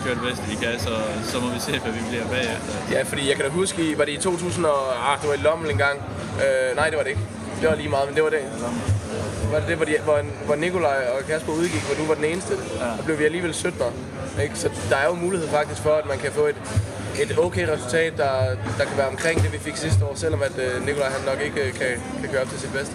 køre 0.04 0.14
det 0.18 0.22
bedste, 0.28 0.44
vi 0.52 0.56
kan, 0.64 0.74
så, 0.86 0.92
så 1.30 1.36
må 1.42 1.46
vi 1.56 1.60
se, 1.66 1.72
hvad 1.84 1.92
vi 1.98 2.02
bliver 2.10 2.26
bagefter. 2.34 2.72
Ja, 2.94 3.00
fordi 3.10 3.22
jeg 3.28 3.36
kan 3.36 3.44
da 3.44 3.50
huske, 3.50 3.78
i- 3.88 3.98
var 3.98 4.04
det 4.04 4.12
i 4.12 4.16
2000 4.16 4.64
og... 4.66 4.80
Ah, 5.08 5.14
det 5.20 5.28
var 5.30 5.34
i 5.34 5.42
Lommel 5.48 5.70
en 5.70 5.78
gang. 5.86 5.96
Øh, 6.44 6.76
nej, 6.80 6.86
det 6.90 6.96
var 6.98 7.02
det 7.06 7.10
ikke. 7.14 7.24
Det 7.60 7.68
var 7.70 7.76
lige 7.82 7.88
meget, 7.88 8.06
men 8.08 8.14
det 8.16 8.22
var 8.24 8.30
det. 8.30 8.42
Var 9.52 9.58
det 9.58 9.68
det, 9.68 9.76
hvor, 9.76 9.84
de, 9.84 9.94
hvor, 10.04 10.18
hvor 10.46 10.54
Nikolaj 10.54 10.98
og 11.14 11.26
Kasper 11.30 11.52
udgik, 11.52 11.82
hvor 11.86 11.94
du 12.00 12.04
var 12.10 12.14
den 12.14 12.24
eneste? 12.24 12.54
Ja. 12.80 12.86
Og 12.98 13.04
blev 13.04 13.18
vi 13.18 13.24
alligevel 13.24 13.54
17 13.54 13.80
ikke? 14.42 14.58
Så 14.58 14.68
der 14.90 14.96
er 14.96 15.06
jo 15.06 15.14
mulighed 15.14 15.48
faktisk 15.48 15.80
for, 15.82 15.90
at 15.94 16.06
man 16.06 16.18
kan 16.18 16.32
få 16.32 16.46
et, 16.46 16.56
et 17.22 17.38
okay 17.38 17.68
resultat, 17.68 18.12
der, 18.16 18.32
der 18.78 18.84
kan 18.84 18.96
være 18.96 19.08
omkring 19.08 19.42
det, 19.42 19.52
vi 19.52 19.58
fik 19.58 19.76
sidste 19.76 20.04
år, 20.04 20.14
selvom 20.14 20.42
at 20.42 20.58
øh, 20.58 20.86
Nikolaj 20.86 21.08
han 21.10 21.20
nok 21.26 21.40
ikke 21.44 21.60
øh, 21.60 21.72
kan, 21.72 21.86
kan 22.20 22.28
køre 22.30 22.42
op 22.42 22.48
til 22.48 22.60
sit 22.60 22.72
bedste. 22.72 22.94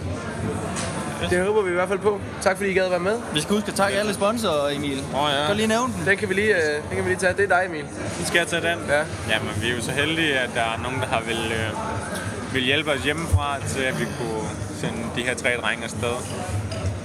Det 1.30 1.46
håber 1.46 1.62
vi 1.62 1.70
i 1.70 1.74
hvert 1.74 1.88
fald 1.88 2.00
på. 2.00 2.22
Tak 2.42 2.58
fordi 2.58 2.70
I 2.70 2.74
gad 2.74 2.86
at 2.86 2.92
være 2.92 3.00
med. 3.00 3.18
Vi 3.34 3.42
skal 3.42 3.56
huske 3.56 3.68
at 3.68 3.76
takke 3.76 3.98
alle 3.98 4.14
sponsorer, 4.14 4.70
Emil. 4.76 5.04
Åh 5.14 5.24
oh, 5.24 5.32
ja. 5.32 5.48
Kan 5.48 5.56
lige 5.56 5.68
nævne 5.68 5.94
den? 5.94 6.04
Den 6.08 6.18
kan 6.18 6.30
vi 6.30 6.34
lige, 6.34 6.56
øh, 6.56 6.74
den 6.90 6.96
kan 6.96 7.04
vi 7.06 7.10
lige 7.10 7.20
tage. 7.20 7.34
Det 7.34 7.44
er 7.44 7.48
dig, 7.58 7.66
Emil. 7.68 7.86
Skal 8.26 8.38
jeg 8.40 8.48
tage 8.48 8.62
den? 8.70 8.80
Ja. 8.90 9.02
Jamen, 9.32 9.52
vi 9.62 9.70
er 9.70 9.76
jo 9.76 9.82
så 9.82 9.92
heldige, 9.92 10.40
at 10.40 10.50
der 10.56 10.62
er 10.62 10.78
nogen, 10.84 11.00
der 11.00 11.08
har 11.08 11.22
vil, 11.22 11.52
øh, 11.52 12.54
vil 12.54 12.64
hjælpe 12.64 12.92
os 12.92 13.04
hjemmefra 13.04 13.58
til, 13.68 13.82
at 13.82 14.00
vi 14.00 14.06
kunne 14.06 14.50
sende 14.82 15.00
de 15.16 15.22
her 15.22 15.36
tre 15.36 15.50
drenge 15.62 15.84
afsted. 15.84 16.16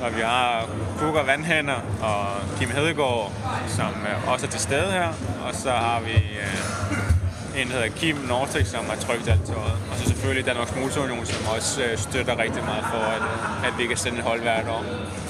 Og 0.02 0.16
vi 0.16 0.20
har 0.20 0.68
Kukker 0.98 1.22
Vandhænder 1.22 1.80
og 2.02 2.26
Kim 2.58 2.70
Hedegaard, 2.70 3.32
som 3.68 3.86
også 4.26 4.46
er 4.46 4.50
til 4.50 4.60
stede 4.60 4.90
her. 4.92 5.08
Og 5.48 5.54
så 5.54 5.70
har 5.70 6.00
vi 6.00 6.12
øh, 6.12 7.60
en, 7.62 7.68
der 7.68 7.74
hedder 7.74 7.88
Kim 7.88 8.16
Nortek, 8.28 8.66
som 8.66 8.84
har 8.84 8.96
trykt 8.96 9.28
alt 9.28 9.46
tøjet. 9.46 9.72
Og 9.90 9.96
så 9.98 10.04
selvfølgelig 10.06 10.46
Danmarks 10.46 10.74
Motorunion, 10.76 11.26
som 11.26 11.46
også 11.56 11.82
øh, 11.82 11.98
støtter 11.98 12.38
rigtig 12.38 12.64
meget 12.64 12.84
for, 12.92 12.98
at, 12.98 13.22
at 13.68 13.78
vi 13.78 13.86
kan 13.86 13.96
sende 13.96 14.18
et 14.18 14.24
hold 14.24 14.40
hvert 14.40 14.68
år. 14.68 14.84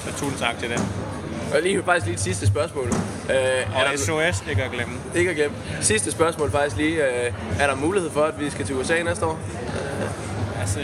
Så 0.05 0.11
tusind 0.19 0.39
tak 0.39 0.57
til 0.59 0.69
dem. 0.69 0.79
Og 1.55 1.61
lige, 1.61 1.83
faktisk 1.83 2.05
lige 2.05 2.13
et 2.13 2.19
sidste 2.19 2.47
spørgsmål. 2.47 2.87
Øh, 3.29 3.35
er 3.35 3.65
Og 3.75 3.81
der, 3.91 3.97
SOS, 3.97 4.43
ikke 4.49 4.63
at 4.63 4.71
glemme. 4.71 4.93
ikke 5.15 5.29
at 5.29 5.35
glemme. 5.35 5.57
Sidste 5.81 6.11
spørgsmål 6.11 6.51
faktisk 6.51 6.77
lige. 6.77 7.05
Øh, 7.05 7.33
er 7.59 7.67
der 7.67 7.75
mulighed 7.75 8.11
for, 8.11 8.23
at 8.23 8.39
vi 8.39 8.49
skal 8.49 8.65
til 8.65 8.75
USA 8.75 9.03
næste 9.03 9.25
år? 9.25 9.39
Altså, 10.59 10.79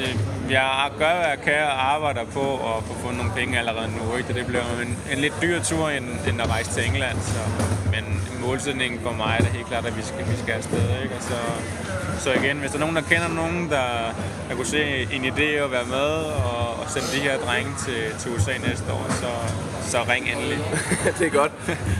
jeg 0.51 0.91
gør, 0.99 1.13
hvad 1.15 1.27
jeg 1.27 1.39
kan 1.43 1.63
og 1.63 1.93
arbejder 1.93 2.23
på 2.23 2.53
at 2.53 2.83
få 2.87 2.93
fundet 3.01 3.17
nogle 3.17 3.31
penge 3.35 3.59
allerede 3.59 3.89
nu. 3.97 4.17
Ikke? 4.17 4.33
Det 4.33 4.45
bliver 4.45 4.63
en, 4.81 4.97
en 5.11 5.17
lidt 5.17 5.33
dyr 5.41 5.61
tur, 5.63 5.89
end, 5.89 6.05
end 6.27 6.41
at 6.41 6.49
rejse 6.49 6.71
til 6.71 6.85
England. 6.85 7.17
Så, 7.21 7.39
men 7.91 8.03
målsætningen 8.45 8.99
for 8.99 9.11
mig 9.11 9.35
er 9.39 9.43
da 9.43 9.49
helt 9.49 9.67
klart, 9.67 9.85
at 9.85 9.97
vi 9.97 10.01
skal, 10.01 10.19
vi 10.31 10.37
skal 10.43 10.53
afsted. 10.53 11.01
Ikke? 11.03 11.15
Og 11.15 11.23
så, 11.23 11.39
så 12.23 12.29
igen, 12.33 12.57
hvis 12.57 12.71
der 12.71 12.77
er 12.77 12.79
nogen, 12.79 12.95
der 12.95 13.01
kender 13.01 13.27
nogen, 13.27 13.69
der, 13.69 13.87
der 14.49 14.55
kunne 14.55 14.65
se 14.65 14.83
en 15.11 15.25
idé 15.25 15.47
at 15.65 15.71
være 15.71 15.85
med 15.85 16.09
og, 16.49 16.79
og 16.79 16.85
sende 16.89 17.07
de 17.15 17.21
her 17.29 17.37
drenge 17.37 17.71
til, 17.85 18.01
til 18.19 18.31
USA 18.35 18.51
næste 18.67 18.93
år, 18.93 19.05
så, 19.09 19.31
så 19.91 19.97
ring 20.09 20.29
endelig. 20.29 20.59
det 21.19 21.27
er 21.27 21.31
godt. 21.31 21.51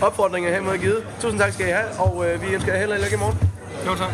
Opfordringen 0.01 0.51
er 0.51 0.55
hermed 0.55 0.77
givet. 0.77 1.03
Tusind 1.21 1.39
tak 1.39 1.53
skal 1.53 1.67
I 1.67 1.71
have, 1.71 1.89
og 1.99 2.29
øh, 2.29 2.41
vi 2.41 2.47
ønsker 2.55 2.73
jer 2.73 2.79
held 2.79 2.91
og 2.91 2.99
lykke 2.99 3.15
i 3.15 3.19
morgen. 3.19 3.37
Jo, 3.85 3.95
tak. 3.95 4.11